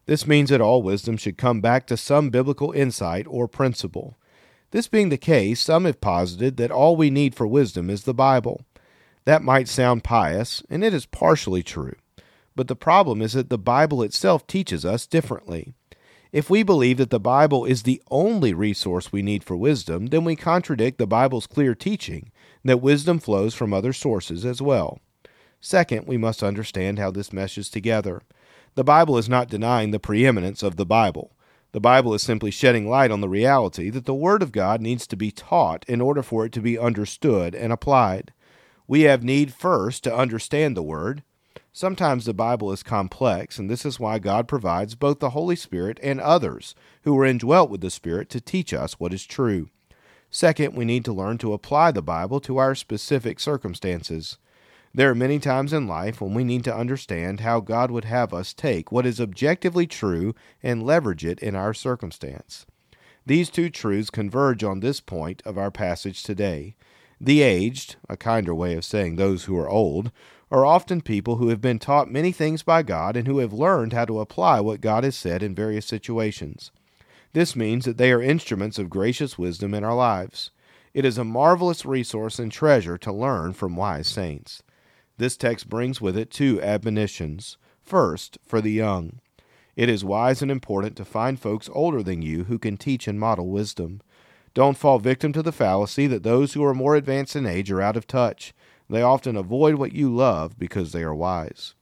This 0.07 0.27
means 0.27 0.50
that 0.50 0.62
all 0.62 0.84
wisdom 0.84 1.17
should 1.17 1.38
come 1.38 1.62
back 1.62 1.88
to 1.88 1.98
some 1.98 2.29
biblical 2.29 2.72
insight 2.72 3.25
or 3.29 3.48
principle. 3.48 4.17
This 4.72 4.88
being 4.88 5.10
the 5.10 5.17
case, 5.17 5.62
some 5.62 5.86
have 5.86 6.01
posited 6.01 6.57
that 6.57 6.72
all 6.72 6.95
we 6.95 7.10
need 7.10 7.34
for 7.34 7.48
wisdom 7.48 7.89
is 7.89 8.03
the 8.03 8.13
Bible. 8.13 8.65
That 9.24 9.41
might 9.41 9.69
sound 9.69 10.03
pious, 10.03 10.63
and 10.69 10.84
it 10.84 10.93
is 10.93 11.05
partially 11.05 11.63
true. 11.63 11.95
But 12.55 12.67
the 12.67 12.75
problem 12.75 13.22
is 13.22 13.34
that 13.34 13.50
the 13.50 13.57
Bible 13.57 14.03
itself 14.03 14.45
teaches 14.48 14.84
us 14.86 15.07
differently. 15.07 15.74
If 16.35 16.49
we 16.49 16.63
believe 16.63 16.97
that 16.97 17.11
the 17.11 17.19
Bible 17.19 17.63
is 17.63 17.83
the 17.83 18.03
only 18.11 18.53
resource 18.53 19.09
we 19.09 19.21
need 19.21 19.41
for 19.41 19.55
wisdom, 19.55 20.07
then 20.07 20.25
we 20.25 20.35
contradict 20.35 20.97
the 20.97 21.07
Bible's 21.07 21.47
clear 21.47 21.73
teaching 21.73 22.29
that 22.65 22.81
wisdom 22.81 23.19
flows 23.19 23.53
from 23.53 23.73
other 23.73 23.93
sources 23.93 24.43
as 24.43 24.61
well. 24.61 24.99
Second, 25.61 26.07
we 26.07 26.17
must 26.17 26.43
understand 26.43 26.99
how 26.99 27.09
this 27.09 27.31
meshes 27.31 27.69
together. 27.69 28.21
The 28.73 28.83
Bible 28.83 29.17
is 29.17 29.29
not 29.29 29.47
denying 29.47 29.91
the 29.91 29.97
preeminence 29.97 30.61
of 30.61 30.75
the 30.75 30.85
Bible. 30.85 31.31
The 31.71 31.79
Bible 31.79 32.13
is 32.13 32.21
simply 32.21 32.51
shedding 32.51 32.89
light 32.89 33.11
on 33.11 33.21
the 33.21 33.29
reality 33.29 33.89
that 33.91 34.03
the 34.03 34.13
Word 34.13 34.41
of 34.41 34.51
God 34.51 34.81
needs 34.81 35.07
to 35.07 35.15
be 35.15 35.31
taught 35.31 35.85
in 35.87 36.01
order 36.01 36.21
for 36.21 36.45
it 36.45 36.51
to 36.51 36.59
be 36.59 36.77
understood 36.77 37.55
and 37.55 37.71
applied. 37.71 38.33
We 38.89 39.03
have 39.03 39.23
need 39.23 39.53
first 39.53 40.03
to 40.03 40.13
understand 40.13 40.75
the 40.75 40.83
Word. 40.83 41.23
Sometimes 41.77 42.24
the 42.24 42.34
Bible 42.34 42.72
is 42.72 42.84
complex, 42.84 43.60
and 43.60 43.70
this 43.70 43.86
is 43.86 44.00
why 44.00 44.17
God 44.17 44.48
provides 44.48 44.96
both 44.96 45.20
the 45.20 45.32
Holy 45.32 45.58
Spirit 45.58 46.00
and 46.01 46.22
others 46.22 46.74
who 47.03 47.20
are 47.20 47.25
indwelt 47.25 47.70
with 47.70 47.82
the 47.82 47.89
Spirit 47.89 48.29
to 48.29 48.39
teach 48.39 48.74
us 48.74 48.94
what 48.94 49.13
is 49.13 49.25
true. 49.25 49.67
Second, 50.29 50.74
we 50.74 50.86
need 50.86 51.03
to 51.03 51.12
learn 51.12 51.38
to 51.39 51.51
apply 51.51 51.91
the 51.91 52.01
Bible 52.01 52.39
to 52.39 52.60
our 52.60 52.75
specific 52.75 53.41
circumstances. 53.41 54.38
There 54.94 55.10
are 55.10 55.15
many 55.15 55.38
times 55.38 55.74
in 55.74 55.86
life 55.86 56.22
when 56.22 56.34
we 56.34 56.46
need 56.46 56.63
to 56.63 56.74
understand 56.74 57.41
how 57.41 57.60
God 57.60 57.91
would 57.91 58.05
have 58.05 58.34
us 58.34 58.53
take 58.53 58.89
what 58.89 59.05
is 59.05 59.20
objectively 59.20 59.86
true 59.86 60.34
and 60.63 60.82
leverage 60.82 61.25
it 61.25 61.39
in 61.39 61.58
our 61.58 61.74
circumstance. 61.74 62.65
These 63.25 63.50
two 63.50 63.70
truths 63.70 64.10
converge 64.10 64.63
on 64.63 64.79
this 64.79 65.01
point 65.01 65.41
of 65.46 65.58
our 65.58 65.72
passage 65.72 66.24
today. 66.24 66.77
The 67.19 67.41
aged, 67.41 67.95
a 68.10 68.17
kinder 68.17 68.53
way 68.53 68.75
of 68.75 68.86
saying 68.86 69.15
those 69.15 69.45
who 69.45 69.57
are 69.57 69.69
old, 69.69 70.12
are 70.51 70.65
often 70.65 71.01
people 71.01 71.38
who 71.38 71.50
have 71.50 71.62
been 71.62 71.79
taught 71.79 72.12
many 72.12 72.31
things 72.31 72.62
by 72.62 72.84
God 72.84 73.15
and 73.15 73.27
who 73.27 73.39
have 73.39 73.53
learned 73.53 73.93
how 73.93 74.05
to 74.05 74.19
apply 74.19 74.60
what 74.60 74.81
God 74.81 75.03
has 75.03 75.15
said 75.15 75.41
in 75.41 75.55
various 75.55 75.86
situations. 75.86 76.72
This 77.34 77.55
means 77.55 77.86
that 77.86 77.98
they 77.98 78.12
are 78.12 78.22
instruments 78.22 78.77
of 78.79 78.89
gracious 78.89 79.38
wisdom 79.38 79.74
in 79.74 79.84
our 79.84 79.95
lives. 79.95 80.51
It 80.93 81.03
is 81.03 81.17
a 81.17 81.25
marvelous 81.25 81.86
resource 81.86 82.39
and 82.39 82.51
treasure 82.51 82.98
to 83.00 83.12
learn 83.12 83.53
from 83.53 83.75
wise 83.75 84.07
saints. 84.07 84.63
This 85.17 85.36
text 85.36 85.69
brings 85.69 86.00
with 86.00 86.17
it 86.17 86.31
two 86.31 86.62
admonitions. 86.62 87.57
First, 87.81 88.38
for 88.45 88.62
the 88.62 88.72
young. 88.72 89.19
It 89.75 89.89
is 89.89 90.05
wise 90.05 90.41
and 90.41 90.50
important 90.50 90.95
to 90.95 91.05
find 91.05 91.38
folks 91.38 91.69
older 91.74 92.01
than 92.01 92.22
you 92.22 92.45
who 92.45 92.57
can 92.57 92.77
teach 92.77 93.07
and 93.07 93.19
model 93.19 93.50
wisdom. 93.50 94.01
Don't 94.55 94.77
fall 94.77 95.00
victim 95.00 95.33
to 95.33 95.43
the 95.43 95.51
fallacy 95.51 96.07
that 96.07 96.24
those 96.24 96.53
who 96.53 96.63
are 96.63 96.74
more 96.74 96.95
advanced 96.95 97.35
in 97.35 97.45
age 97.45 97.69
are 97.69 97.81
out 97.81 97.97
of 97.97 98.07
touch. 98.07 98.53
They 98.89 99.01
often 99.01 99.35
avoid 99.35 99.75
what 99.75 99.91
you 99.91 100.13
love 100.13 100.57
because 100.57 100.93
they 100.93 101.03
are 101.03 101.13
wise. 101.13 101.75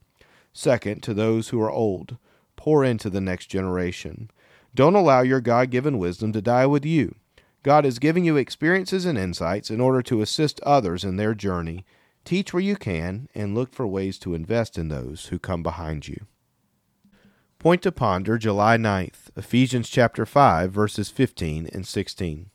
Second, 0.52 1.00
to 1.04 1.14
those 1.14 1.48
who 1.50 1.60
are 1.62 1.70
old, 1.70 2.16
pour 2.56 2.84
into 2.84 3.08
the 3.08 3.20
next 3.20 3.46
generation. 3.46 4.28
Don't 4.74 4.96
allow 4.96 5.20
your 5.20 5.40
God 5.40 5.70
given 5.70 5.98
wisdom 5.98 6.32
to 6.32 6.42
die 6.42 6.66
with 6.66 6.84
you. 6.84 7.14
God 7.62 7.86
is 7.86 8.00
giving 8.00 8.24
you 8.24 8.36
experiences 8.36 9.06
and 9.06 9.16
insights 9.16 9.70
in 9.70 9.80
order 9.80 10.02
to 10.02 10.20
assist 10.20 10.60
others 10.62 11.04
in 11.04 11.16
their 11.16 11.32
journey. 11.32 11.84
Teach 12.24 12.52
where 12.52 12.60
you 12.60 12.74
can 12.74 13.28
and 13.36 13.54
look 13.54 13.72
for 13.72 13.86
ways 13.86 14.18
to 14.18 14.34
invest 14.34 14.76
in 14.76 14.88
those 14.88 15.26
who 15.26 15.38
come 15.38 15.62
behind 15.62 16.08
you. 16.08 16.26
Point 17.60 17.82
to 17.82 17.92
ponder 17.92 18.36
July 18.36 18.76
9th, 18.76 19.30
Ephesians 19.36 19.88
chapter 19.88 20.26
5 20.26 20.72
verses 20.72 21.08
15 21.08 21.68
and 21.72 21.86
16. 21.86 22.50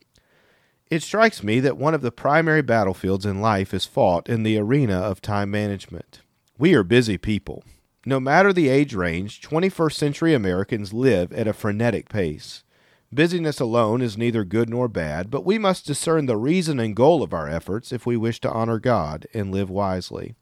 It 0.90 1.04
strikes 1.04 1.44
me 1.44 1.60
that 1.60 1.78
one 1.78 1.94
of 1.94 2.02
the 2.02 2.12
primary 2.12 2.64
battlefields 2.64 3.24
in 3.24 3.42
life 3.42 3.76
is 3.76 3.86
fought 3.86 4.28
in 4.28 4.42
the 4.42 4.58
arena 4.58 4.98
of 4.98 5.22
time 5.22 5.52
management. 5.52 6.22
We 6.58 6.74
are 6.74 6.84
busy 6.84 7.16
people. 7.16 7.64
No 8.08 8.20
matter 8.20 8.52
the 8.52 8.70
age 8.70 8.96
range, 8.96 9.40
21st 9.42 9.94
century 9.94 10.34
Americans 10.34 10.92
live 10.92 11.32
at 11.32 11.48
a 11.48 11.54
frenetic 11.54 12.10
pace. 12.10 12.64
Busyness 13.14 13.60
alone 13.60 14.02
is 14.02 14.18
neither 14.18 14.44
good 14.44 14.68
nor 14.68 14.88
bad, 14.88 15.30
but 15.30 15.46
we 15.46 15.60
must 15.60 15.86
discern 15.86 16.26
the 16.26 16.38
reason 16.38 16.80
and 16.80 16.96
goal 16.96 17.22
of 17.22 17.34
our 17.34 17.48
efforts 17.48 17.92
if 17.92 18.08
we 18.08 18.18
wish 18.18 18.42
to 18.42 18.52
honor 18.52 18.80
God 18.80 19.28
and 19.32 19.52
live 19.52 19.70
wisely. 19.70 20.34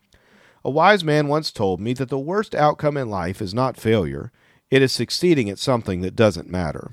A 0.64 0.72
wise 0.72 1.04
man 1.04 1.28
once 1.28 1.52
told 1.52 1.82
me 1.82 1.92
that 1.94 2.08
the 2.08 2.18
worst 2.18 2.56
outcome 2.56 2.96
in 2.96 3.10
life 3.10 3.42
is 3.42 3.54
not 3.54 3.76
failure, 3.76 4.32
it 4.72 4.82
is 4.82 4.94
succeeding 4.94 5.50
at 5.50 5.60
something 5.60 6.00
that 6.02 6.16
doesn't 6.16 6.50
matter. 6.50 6.92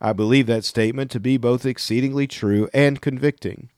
I 0.00 0.12
believe 0.12 0.46
that 0.46 0.64
statement 0.64 1.10
to 1.10 1.20
be 1.20 1.36
both 1.36 1.66
exceedingly 1.66 2.26
true 2.26 2.68
and 2.72 3.00
convicting. 3.00 3.70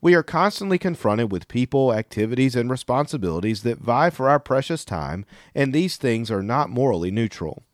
We 0.00 0.14
are 0.14 0.22
constantly 0.22 0.78
confronted 0.78 1.32
with 1.32 1.48
people, 1.48 1.92
activities, 1.92 2.54
and 2.54 2.70
responsibilities 2.70 3.62
that 3.62 3.78
vie 3.78 4.10
for 4.10 4.28
our 4.28 4.38
precious 4.38 4.84
time, 4.84 5.24
and 5.54 5.72
these 5.72 5.96
things 5.96 6.30
are 6.30 6.42
not 6.42 6.70
morally 6.70 7.10
neutral. 7.10 7.64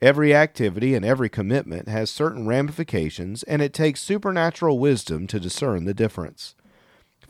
Every 0.00 0.34
activity 0.34 0.94
and 0.94 1.04
every 1.04 1.28
commitment 1.28 1.88
has 1.88 2.10
certain 2.10 2.46
ramifications, 2.46 3.42
and 3.44 3.62
it 3.62 3.72
takes 3.72 4.00
supernatural 4.00 4.78
wisdom 4.78 5.26
to 5.28 5.38
discern 5.38 5.84
the 5.84 5.94
difference. 5.94 6.54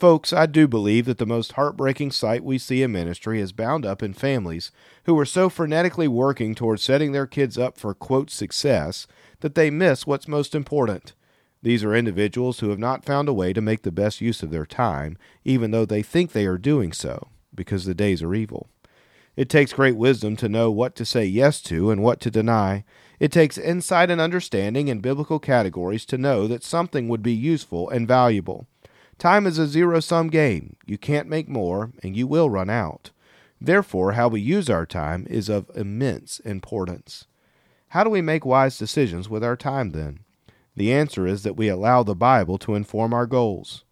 Folks, 0.03 0.33
I 0.33 0.47
do 0.47 0.67
believe 0.67 1.05
that 1.07 1.19
the 1.19 1.27
most 1.27 1.53
heartbreaking 1.53 2.11
sight 2.11 2.43
we 2.43 2.59
see 2.59 2.83
in 2.83 2.91
ministry 2.91 3.41
is 3.41 3.53
bound 3.53 3.87
up 3.87 4.03
in 4.03 4.15
families 4.15 4.73
who 5.05 5.17
are 5.17 5.25
so 5.25 5.49
frenetically 5.49 6.09
working 6.09 6.57
towards 6.57 6.83
setting 6.83 7.13
their 7.13 7.29
kids 7.29 7.57
up 7.57 7.79
for, 7.79 7.95
quote, 7.95 8.29
success 8.29 9.07
that 9.43 9.55
they 9.55 9.71
miss 9.71 10.05
what's 10.05 10.27
most 10.27 10.57
important. 10.57 11.13
These 11.63 11.85
are 11.85 11.95
individuals 11.95 12.59
who 12.59 12.71
have 12.71 12.81
not 12.81 13.05
found 13.05 13.29
a 13.29 13.33
way 13.33 13.53
to 13.53 13.61
make 13.61 13.83
the 13.83 13.93
best 13.93 14.21
use 14.21 14.43
of 14.43 14.51
their 14.51 14.67
time, 14.67 15.19
even 15.45 15.71
though 15.71 15.85
they 15.85 16.03
think 16.03 16.33
they 16.33 16.47
are 16.47 16.59
doing 16.59 16.93
so, 16.93 17.29
because 17.55 17.85
the 17.85 17.95
days 17.95 18.25
are 18.25 18.35
evil. 18.35 18.69
It 19.37 19.49
takes 19.49 19.73
great 19.73 19.95
wisdom 19.95 20.35
to 20.39 20.49
know 20.49 20.69
what 20.69 20.97
to 20.97 21.05
say 21.05 21.27
yes 21.27 21.61
to 21.63 21.93
and 21.93 22.03
what 22.03 22.19
to 22.23 22.31
deny. 22.33 22.83
It 23.21 23.31
takes 23.31 23.57
insight 23.57 24.11
and 24.11 24.21
understanding 24.21 24.89
in 24.89 24.99
biblical 24.99 25.39
categories 25.39 26.05
to 26.07 26.19
know 26.19 26.49
that 26.49 26.65
something 26.65 27.09
would 27.09 27.23
be 27.23 27.33
useful 27.33 27.89
and 27.89 28.09
valuable. 28.09 28.67
Time 29.23 29.47
is 29.47 29.57
a 29.57 29.69
zero 29.69 30.01
sum 30.01 30.31
game. 30.31 30.75
You 30.85 30.99
can't 30.99 31.29
make 31.29 31.49
more, 31.49 31.93
and 32.03 32.17
you 32.17 32.27
will 32.27 32.51
run 32.51 32.69
out. 32.69 33.13
Therefore, 33.61 34.15
how 34.15 34.27
we 34.27 34.41
use 34.41 34.69
our 34.69 34.85
time 34.85 35.29
is 35.31 35.49
of 35.49 35.71
immense 35.77 36.41
importance. 36.41 37.29
How 37.91 38.03
do 38.03 38.11
we 38.11 38.21
make 38.21 38.45
wise 38.45 38.77
decisions 38.77 39.29
with 39.29 39.45
our 39.45 39.55
time 39.55 39.91
then? 39.91 40.25
The 40.75 40.93
answer 40.93 41.25
is 41.25 41.45
that 41.45 41.57
we 41.57 41.69
allow 41.69 42.03
the 42.03 42.17
Bible 42.17 42.59
to 42.59 42.75
inform 42.75 43.15
our 43.15 43.27
goals. 43.27 43.85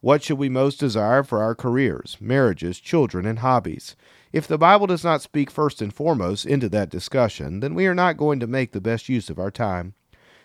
What 0.00 0.22
should 0.22 0.38
we 0.38 0.48
most 0.48 0.80
desire 0.80 1.22
for 1.22 1.42
our 1.42 1.54
careers, 1.54 2.16
marriages, 2.18 2.80
children, 2.80 3.26
and 3.26 3.40
hobbies? 3.40 3.94
If 4.32 4.46
the 4.46 4.56
Bible 4.56 4.86
does 4.86 5.04
not 5.04 5.20
speak 5.20 5.50
first 5.50 5.82
and 5.82 5.92
foremost 5.92 6.46
into 6.46 6.70
that 6.70 6.88
discussion, 6.88 7.60
then 7.60 7.74
we 7.74 7.86
are 7.86 7.94
not 7.94 8.16
going 8.16 8.40
to 8.40 8.46
make 8.46 8.72
the 8.72 8.80
best 8.80 9.10
use 9.10 9.28
of 9.28 9.38
our 9.38 9.50
time. 9.50 9.92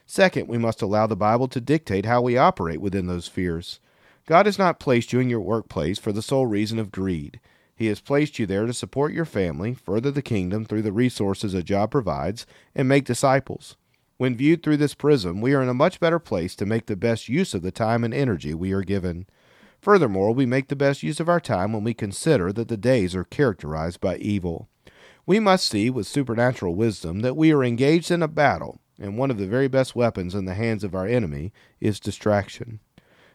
Second, 0.05 0.49
we 0.49 0.57
must 0.57 0.81
allow 0.81 1.07
the 1.07 1.15
Bible 1.15 1.47
to 1.47 1.61
dictate 1.61 2.05
how 2.05 2.21
we 2.21 2.35
operate 2.35 2.81
within 2.81 3.07
those 3.07 3.23
spheres. 3.23 3.79
God 4.25 4.45
has 4.45 4.57
not 4.57 4.79
placed 4.79 5.11
you 5.11 5.19
in 5.19 5.29
your 5.29 5.41
workplace 5.41 5.99
for 5.99 6.13
the 6.13 6.21
sole 6.21 6.45
reason 6.45 6.79
of 6.79 6.91
greed. 6.91 7.41
He 7.75 7.87
has 7.87 7.99
placed 7.99 8.39
you 8.39 8.45
there 8.45 8.65
to 8.65 8.73
support 8.73 9.11
your 9.11 9.25
family, 9.25 9.73
further 9.73 10.11
the 10.11 10.21
kingdom 10.21 10.63
through 10.63 10.83
the 10.83 10.93
resources 10.93 11.53
a 11.53 11.61
job 11.61 11.91
provides, 11.91 12.45
and 12.73 12.87
make 12.87 13.03
disciples. 13.03 13.75
When 14.17 14.37
viewed 14.37 14.63
through 14.63 14.77
this 14.77 14.93
prism, 14.93 15.41
we 15.41 15.53
are 15.53 15.61
in 15.61 15.67
a 15.67 15.73
much 15.73 15.99
better 15.99 16.19
place 16.19 16.55
to 16.55 16.65
make 16.65 16.85
the 16.85 16.95
best 16.95 17.27
use 17.27 17.53
of 17.53 17.63
the 17.63 17.71
time 17.71 18.05
and 18.05 18.13
energy 18.13 18.53
we 18.53 18.71
are 18.71 18.83
given. 18.83 19.25
Furthermore, 19.81 20.31
we 20.31 20.45
make 20.45 20.69
the 20.69 20.77
best 20.77 21.03
use 21.03 21.19
of 21.19 21.27
our 21.27 21.41
time 21.41 21.73
when 21.73 21.83
we 21.83 21.93
consider 21.93 22.53
that 22.53 22.69
the 22.69 22.77
days 22.77 23.15
are 23.15 23.25
characterized 23.25 23.99
by 23.99 24.15
evil. 24.17 24.69
We 25.25 25.41
must 25.41 25.67
see 25.67 25.89
with 25.89 26.07
supernatural 26.07 26.75
wisdom 26.75 27.19
that 27.19 27.35
we 27.35 27.51
are 27.51 27.63
engaged 27.63 28.11
in 28.11 28.23
a 28.23 28.29
battle, 28.29 28.79
and 28.97 29.17
one 29.17 29.31
of 29.31 29.37
the 29.37 29.47
very 29.47 29.67
best 29.67 29.95
weapons 29.95 30.33
in 30.33 30.45
the 30.45 30.53
hands 30.53 30.85
of 30.85 30.95
our 30.95 31.07
enemy 31.07 31.51
is 31.81 31.99
distraction. 31.99 32.79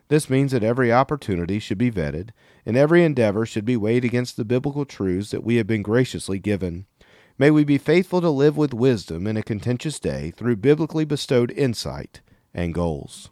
This 0.09 0.31
means 0.31 0.53
that 0.53 0.63
every 0.65 0.93
opportunity 0.93 1.59
should 1.59 1.79
be 1.79 1.91
vetted, 1.91 2.31
and 2.65 2.77
every 2.77 3.05
endeavor 3.05 3.45
should 3.45 3.65
be 3.65 3.77
weighed 3.77 4.05
against 4.05 4.37
the 4.37 4.45
biblical 4.45 4.85
truths 4.85 5.31
that 5.31 5.45
we 5.45 5.57
have 5.57 5.67
been 5.67 5.83
graciously 5.83 6.39
given. 6.39 6.87
May 7.39 7.51
we 7.51 7.63
be 7.63 7.79
faithful 7.79 8.21
to 8.21 8.31
live 8.31 8.57
with 8.57 8.75
wisdom 8.75 9.27
in 9.27 9.37
a 9.37 9.43
contentious 9.43 10.01
day 10.01 10.33
through 10.33 10.57
biblically 10.57 11.05
bestowed 11.05 11.51
insight 11.53 12.21
and 12.53 12.75
goals. 12.75 13.31